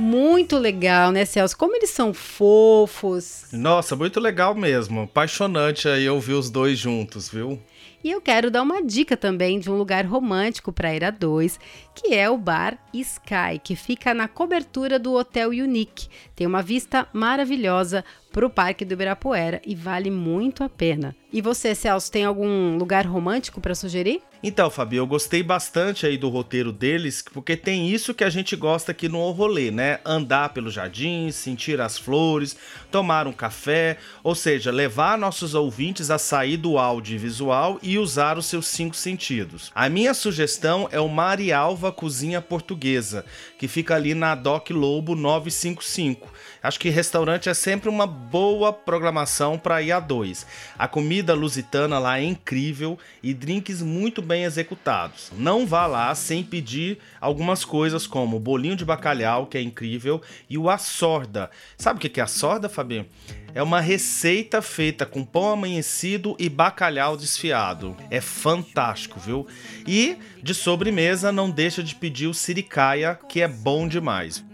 Muito 0.00 0.58
legal, 0.58 1.10
né, 1.10 1.24
Celso? 1.24 1.58
Como 1.58 1.74
eles 1.74 1.90
são 1.90 2.14
fofos. 2.14 3.46
Nossa, 3.52 3.96
muito 3.96 4.20
legal 4.20 4.54
mesmo. 4.54 5.00
Apaixonante 5.00 5.88
aí 5.88 6.08
ouvir 6.08 6.34
os 6.34 6.48
dois 6.50 6.78
juntos, 6.78 7.28
viu? 7.28 7.60
E 8.04 8.12
eu 8.12 8.20
quero 8.20 8.48
dar 8.48 8.62
uma 8.62 8.80
dica 8.80 9.16
também 9.16 9.58
de 9.58 9.68
um 9.68 9.76
lugar 9.76 10.06
romântico 10.06 10.72
para 10.72 10.94
ir 10.94 11.02
a 11.02 11.10
dois, 11.10 11.58
que 11.96 12.14
é 12.14 12.30
o 12.30 12.38
Bar 12.38 12.78
Sky, 12.94 13.58
que 13.60 13.74
fica 13.74 14.14
na 14.14 14.28
cobertura 14.28 15.00
do 15.00 15.14
Hotel 15.14 15.50
Unique. 15.50 16.06
Tem 16.36 16.46
uma 16.46 16.62
vista 16.62 17.08
maravilhosa 17.12 18.04
para 18.30 18.46
o 18.46 18.50
Parque 18.50 18.84
do 18.84 18.92
Ibirapuera 18.92 19.60
e 19.66 19.74
vale 19.74 20.12
muito 20.12 20.62
a 20.62 20.68
pena. 20.68 21.16
E 21.32 21.42
você, 21.42 21.74
Celso, 21.74 22.12
tem 22.12 22.24
algum 22.24 22.78
lugar 22.78 23.04
romântico 23.04 23.60
para 23.60 23.74
sugerir? 23.74 24.22
Então, 24.40 24.70
Fabio, 24.70 24.98
eu 24.98 25.06
gostei 25.06 25.42
bastante 25.42 26.06
aí 26.06 26.16
do 26.16 26.28
roteiro 26.28 26.70
deles, 26.70 27.24
porque 27.32 27.56
tem 27.56 27.90
isso 27.90 28.14
que 28.14 28.22
a 28.22 28.30
gente 28.30 28.54
gosta 28.54 28.92
aqui 28.92 29.08
no 29.08 29.28
rolê, 29.32 29.72
né? 29.72 29.98
Andar 30.04 30.50
pelo 30.50 30.70
jardim, 30.70 31.32
sentir 31.32 31.80
as 31.80 31.98
flores, 31.98 32.56
tomar 32.88 33.26
um 33.26 33.32
café, 33.32 33.98
ou 34.22 34.36
seja, 34.36 34.70
levar 34.70 35.18
nossos 35.18 35.54
ouvintes 35.54 36.08
a 36.08 36.18
sair 36.18 36.56
do 36.56 36.78
audiovisual 36.78 37.80
e 37.82 37.98
usar 37.98 38.38
os 38.38 38.46
seus 38.46 38.68
cinco 38.68 38.94
sentidos. 38.94 39.72
A 39.74 39.88
minha 39.88 40.14
sugestão 40.14 40.88
é 40.92 41.00
o 41.00 41.08
Marialva 41.08 41.90
Cozinha 41.90 42.40
Portuguesa, 42.40 43.24
que 43.58 43.66
fica 43.66 43.96
ali 43.96 44.14
na 44.14 44.36
Doc 44.36 44.70
Lobo 44.70 45.16
955. 45.16 46.32
Acho 46.62 46.78
que 46.78 46.88
restaurante 46.88 47.48
é 47.48 47.54
sempre 47.54 47.88
uma 47.88 48.06
boa 48.06 48.72
programação 48.72 49.58
para 49.58 49.82
ir 49.82 49.92
a 49.92 50.00
dois. 50.00 50.46
A 50.78 50.86
comida 50.86 51.34
lusitana 51.34 51.98
lá 51.98 52.20
é 52.20 52.24
incrível 52.24 52.98
e 53.22 53.32
drinks 53.32 53.82
muito 53.82 54.22
bem 54.28 54.44
executados. 54.44 55.32
Não 55.36 55.66
vá 55.66 55.86
lá 55.86 56.14
sem 56.14 56.44
pedir 56.44 56.98
algumas 57.20 57.64
coisas 57.64 58.06
como 58.06 58.36
o 58.36 58.40
bolinho 58.40 58.76
de 58.76 58.84
bacalhau, 58.84 59.46
que 59.46 59.56
é 59.56 59.62
incrível, 59.62 60.20
e 60.48 60.58
o 60.58 60.68
assorda. 60.68 61.50
Sabe 61.78 61.96
o 61.96 62.00
que 62.10 62.20
é 62.20 62.22
assorda, 62.22 62.68
Fabinho? 62.68 63.06
É 63.54 63.62
uma 63.62 63.80
receita 63.80 64.60
feita 64.60 65.06
com 65.06 65.24
pão 65.24 65.48
amanhecido 65.48 66.36
e 66.38 66.48
bacalhau 66.48 67.16
desfiado. 67.16 67.96
É 68.10 68.20
fantástico, 68.20 69.18
viu? 69.18 69.46
E 69.86 70.18
de 70.42 70.54
sobremesa 70.54 71.32
não 71.32 71.50
deixa 71.50 71.82
de 71.82 71.94
pedir 71.94 72.26
o 72.26 72.34
siricaia, 72.34 73.18
que 73.28 73.40
é 73.40 73.48
bom 73.48 73.88
demais. 73.88 74.44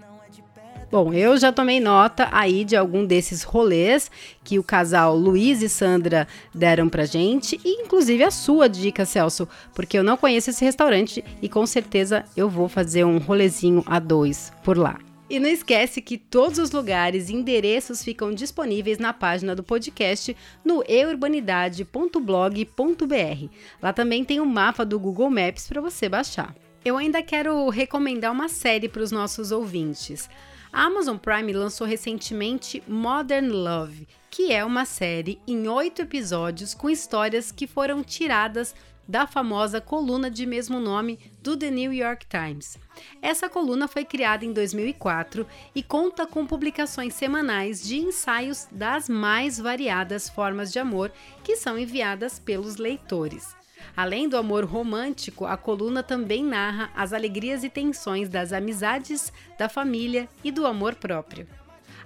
Bom, 0.91 1.13
eu 1.13 1.37
já 1.37 1.51
tomei 1.51 1.81
nota 1.81 2.29
aí 2.31 2.65
de 2.65 2.77
algum 2.77 3.05
desses 3.05 3.43
rolês 3.43 4.11
que 4.43 4.59
o 4.59 4.63
casal 4.63 5.17
Luiz 5.17 5.63
e 5.63 5.69
Sandra 5.69 6.29
deram 6.55 6.89
pra 6.89 7.05
gente, 7.05 7.61
e 7.65 7.83
inclusive 7.83 8.23
a 8.23 8.31
sua 8.31 8.69
dica, 8.69 9.05
Celso, 9.05 9.49
porque 9.75 9.99
eu 9.99 10.05
não 10.05 10.17
conheço 10.17 10.51
esse 10.51 10.65
restaurante 10.65 11.25
e 11.43 11.49
com 11.49 11.67
certeza 11.67 12.25
eu 12.37 12.49
vou 12.49 12.69
fazer 12.69 13.05
um 13.05 13.19
rolezinho 13.19 13.83
a 13.87 13.99
dois 13.99 14.53
por 14.63 14.79
lá. 14.79 14.99
E 15.29 15.41
não 15.41 15.49
esquece 15.49 16.03
que 16.03 16.19
todos 16.19 16.59
os 16.59 16.71
lugares 16.71 17.29
e 17.29 17.35
endereços 17.35 18.05
ficam 18.05 18.33
disponíveis 18.33 18.99
na 18.99 19.13
página 19.13 19.57
do 19.57 19.63
podcast 19.63 20.37
no 20.63 20.85
eurbanidade.blog.br. 20.87 23.49
Lá 23.83 23.93
também 23.93 24.23
tem 24.23 24.39
o 24.39 24.43
um 24.43 24.47
mapa 24.47 24.85
do 24.85 25.01
Google 25.01 25.31
Maps 25.31 25.67
para 25.67 25.81
você 25.81 26.11
baixar. 26.11 26.55
Eu 26.85 26.99
ainda 26.99 27.23
quero 27.23 27.71
recomendar 27.71 28.31
uma 28.31 28.51
série 28.51 28.89
para 28.89 29.03
os 29.03 29.11
nossos 29.11 29.51
ouvintes. 29.51 30.29
A 30.75 30.87
Amazon 30.87 31.17
Prime 31.17 31.53
lançou 31.53 31.87
recentemente 31.87 32.83
Modern 32.89 33.49
Love, 33.49 34.09
que 34.29 34.51
é 34.53 34.65
uma 34.65 34.85
série 34.85 35.41
em 35.47 35.69
oito 35.69 36.03
episódios 36.03 36.75
com 36.75 36.91
histórias 36.91 37.53
que 37.53 37.69
foram 37.69 38.03
tiradas 38.03 38.75
da 39.07 39.25
famosa 39.25 39.81
coluna 39.81 40.29
de 40.29 40.45
mesmo 40.45 40.81
nome 40.81 41.21
do 41.41 41.57
The 41.57 41.71
New 41.71 41.93
York 41.93 42.27
Times. 42.27 42.77
Essa 43.23 43.49
coluna 43.49 43.87
foi 43.87 44.05
criada 44.05 44.45
em 44.45 44.53
2004 44.53 45.47
e 45.77 45.81
conta 45.81 46.27
com 46.27 46.45
publicações 46.45 47.15
semanais 47.15 47.81
de 47.81 47.97
ensaios 47.97 48.67
das 48.73 49.09
mais 49.09 49.61
variadas 49.61 50.29
formas 50.29 50.73
de 50.73 50.81
amor 50.81 51.13
que 51.45 51.55
são 51.55 51.79
enviadas 51.79 52.41
pelos 52.41 52.79
leitores. 52.79 53.55
Além 53.97 54.29
do 54.29 54.37
amor 54.37 54.65
romântico, 54.65 55.47
a 55.47 55.57
coluna 55.57 56.03
também 56.03 56.43
narra 56.43 56.91
as 56.97 57.13
alegrias 57.13 57.63
e 57.63 57.71
tensões 57.71 58.29
das 58.29 58.53
amizades, 58.53 59.33
da 59.57 59.69
família 59.69 60.29
e 60.43 60.51
do 60.51 60.67
amor 60.67 60.97
próprio. 60.97 61.47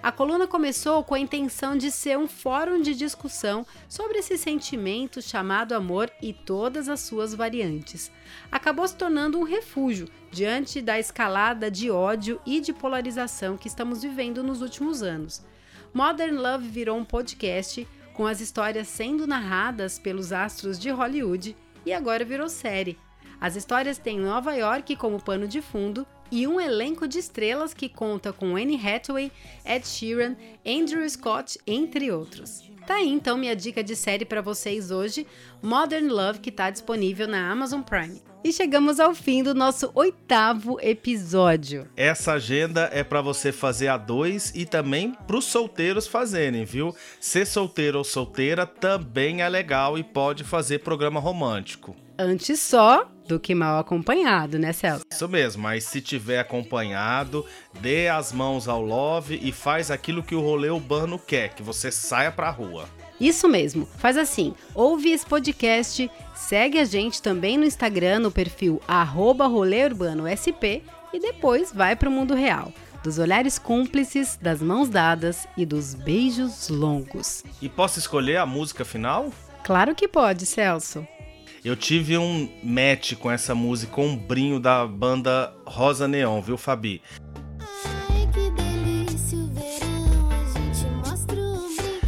A 0.01 0.13
coluna 0.13 0.47
começou 0.47 1.03
com 1.03 1.15
a 1.15 1.19
intenção 1.19 1.77
de 1.77 1.91
ser 1.91 2.17
um 2.17 2.29
fórum 2.29 2.81
de 2.81 2.95
discussão 2.95 3.67
sobre 3.89 4.19
esse 4.19 4.39
sentimento 4.39 5.21
chamado 5.21 5.73
amor 5.73 6.09
e 6.23 6.33
todas 6.33 6.89
as 6.89 7.01
suas 7.01 7.35
variantes. 7.35 8.13
Acabou 8.53 8.87
se 8.87 8.95
tornando 8.95 9.39
um 9.39 9.43
refúgio 9.43 10.09
diante 10.31 10.81
da 10.81 11.01
escalada 11.01 11.69
de 11.69 11.91
ódio 11.91 12.41
e 12.47 12.61
de 12.61 12.73
polarização 12.73 13.57
que 13.57 13.67
estamos 13.67 14.03
vivendo 14.03 14.43
nos 14.43 14.63
últimos 14.63 15.03
anos. 15.03 15.45
Modern 15.93 16.37
Love 16.37 16.69
virou 16.69 16.97
um 16.97 17.05
podcast 17.05 17.89
com 18.15 18.25
as 18.25 18.41
histórias 18.41 18.87
sendo 18.87 19.27
narradas 19.27 19.99
pelos 19.99 20.33
astros 20.33 20.79
de 20.79 20.91
Hollywood 20.91 21.57
e 21.89 21.93
agora 21.95 22.23
virou 22.23 22.51
série. 22.51 22.99
As 23.41 23.57
histórias 23.57 23.97
têm 23.97 24.21
Nova 24.21 24.55
York 24.55 24.95
como 24.97 25.23
pano 25.23 25.49
de 25.49 25.63
fundo 25.63 26.07
e 26.31 26.47
um 26.47 26.61
elenco 26.61 27.09
de 27.09 27.19
estrelas 27.19 27.73
que 27.73 27.89
conta 27.89 28.31
com 28.31 28.57
Anne 28.57 28.77
Hathaway, 28.77 29.33
Ed 29.65 29.89
Sheeran, 29.89 30.37
Andrew 30.67 31.09
Scott, 31.09 31.59
entre 31.67 32.11
outros. 32.13 32.68
Tá 32.89 32.95
aí 32.95 33.09
então 33.11 33.37
minha 33.37 33.55
dica 33.55 33.85
de 33.85 33.95
série 33.95 34.25
para 34.25 34.41
vocês 34.41 34.91
hoje, 34.91 35.27
Modern 35.61 36.09
Love, 36.09 36.39
que 36.39 36.49
está 36.49 36.71
disponível 36.71 37.29
na 37.29 37.51
Amazon 37.51 37.83
Prime. 37.83 38.23
E 38.43 38.51
chegamos 38.51 38.99
ao 38.99 39.15
fim 39.15 39.43
do 39.43 39.55
nosso 39.55 39.91
oitavo 39.95 40.79
episódio. 40.81 41.87
Essa 41.95 42.33
agenda 42.33 42.89
é 42.91 43.05
para 43.05 43.21
você 43.21 43.53
fazer 43.53 43.89
a 43.89 43.99
dois 43.99 44.55
e 44.55 44.65
também 44.65 45.13
para 45.27 45.37
os 45.37 45.45
solteiros 45.45 46.07
fazerem, 46.07 46.65
viu? 46.65 46.97
Ser 47.21 47.47
solteiro 47.47 47.99
ou 47.99 48.05
solteira 48.05 48.65
também 48.65 49.43
é 49.43 49.49
legal 49.51 49.99
e 49.99 50.03
pode 50.03 50.43
fazer 50.43 50.79
programa 50.79 51.21
romântico. 51.21 51.95
Antes 52.19 52.59
só 52.59 53.07
do 53.29 53.39
que 53.39 53.55
mal 53.55 53.79
acompanhado, 53.79 54.59
né, 54.59 54.73
Celso? 54.73 55.05
Isso 55.13 55.29
mesmo, 55.29 55.63
mas 55.63 55.85
se 55.85 56.01
tiver 56.01 56.41
acompanhado, 56.41 57.45
dê 57.81 58.09
as 58.09 58.33
mãos 58.33 58.67
ao 58.67 58.83
love 58.83 59.39
e 59.41 59.53
faz 59.53 59.91
aquilo 59.91 60.23
que 60.23 60.35
o 60.35 60.41
rolê 60.41 60.71
urbano 60.71 61.19
quer, 61.19 61.55
que 61.55 61.63
você 61.63 61.93
saia 61.93 62.33
pra 62.33 62.51
rua. 62.51 62.89
Isso 63.21 63.49
mesmo, 63.49 63.87
faz 63.99 64.17
assim, 64.17 64.55
ouve 64.75 65.11
esse 65.11 65.27
podcast, 65.27 66.11
segue 66.35 66.79
a 66.79 66.85
gente 66.85 67.21
também 67.21 67.59
no 67.59 67.65
Instagram, 67.65 68.21
no 68.21 68.31
perfil 68.31 68.81
arroba 68.89 69.45
SP 70.33 70.83
e 71.13 71.21
depois 71.21 71.73
vai 71.73 71.95
pro 71.97 72.11
mundo 72.11 72.35
real. 72.35 72.73
Dos 73.03 73.19
olhares 73.19 73.59
cúmplices, 73.59 74.39
das 74.41 74.61
mãos 74.61 74.89
dadas 74.89 75.47
e 75.57 75.67
dos 75.67 75.95
beijos 75.95 76.69
longos. 76.69 77.45
E 77.61 77.69
posso 77.69 77.99
escolher 77.99 78.37
a 78.37 78.47
música 78.47 78.85
final? 78.85 79.33
Claro 79.65 79.95
que 79.95 80.09
pode, 80.09 80.47
Celso. 80.47 81.07
Eu 81.65 81.75
tive 81.75 82.17
um 82.17 82.49
match 82.63 83.15
com 83.15 83.31
essa 83.31 83.55
música, 83.55 84.01
um 84.01 84.17
brinho 84.17 84.61
da 84.61 84.87
banda 84.87 85.53
Rosa 85.67 86.07
Neon, 86.07 86.41
viu, 86.41 86.57
Fabi? 86.57 87.03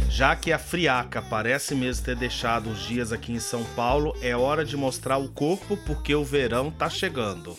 Já 0.09 0.35
que 0.35 0.53
a 0.53 0.59
friaca 0.59 1.21
parece 1.21 1.73
mesmo 1.73 2.05
ter 2.05 2.15
deixado 2.15 2.69
os 2.69 2.85
dias 2.85 3.11
aqui 3.11 3.33
em 3.33 3.39
São 3.39 3.63
Paulo, 3.75 4.15
é 4.21 4.35
hora 4.35 4.63
de 4.63 4.77
mostrar 4.77 5.17
o 5.17 5.29
corpo 5.29 5.75
porque 5.85 6.13
o 6.13 6.23
verão 6.23 6.69
tá 6.71 6.89
chegando. 6.89 7.55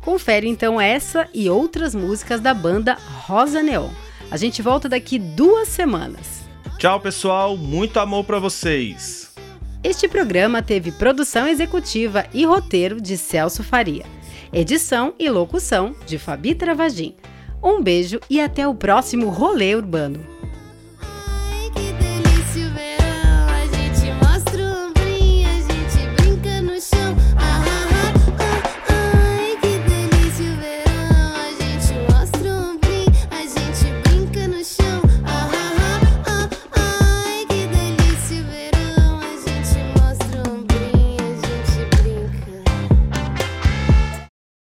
Confere 0.00 0.48
então 0.48 0.80
essa 0.80 1.28
e 1.34 1.50
outras 1.50 1.94
músicas 1.94 2.40
da 2.40 2.54
banda 2.54 2.96
Rosa 3.26 3.62
Neon. 3.62 3.90
A 4.30 4.36
gente 4.36 4.62
volta 4.62 4.88
daqui 4.88 5.18
duas 5.18 5.68
semanas. 5.68 6.42
Tchau, 6.78 7.00
pessoal. 7.00 7.56
Muito 7.56 8.00
amor 8.00 8.24
para 8.24 8.38
vocês. 8.38 9.25
Este 9.88 10.08
programa 10.08 10.60
teve 10.62 10.90
produção 10.90 11.46
executiva 11.46 12.26
e 12.34 12.44
roteiro 12.44 13.00
de 13.00 13.16
Celso 13.16 13.62
Faria, 13.62 14.04
edição 14.52 15.14
e 15.16 15.30
locução 15.30 15.94
de 16.04 16.18
Fabi 16.18 16.56
Travagin. 16.56 17.14
Um 17.62 17.80
beijo 17.80 18.18
e 18.28 18.40
até 18.40 18.66
o 18.66 18.74
próximo 18.74 19.28
Rolê 19.28 19.76
Urbano. 19.76 20.18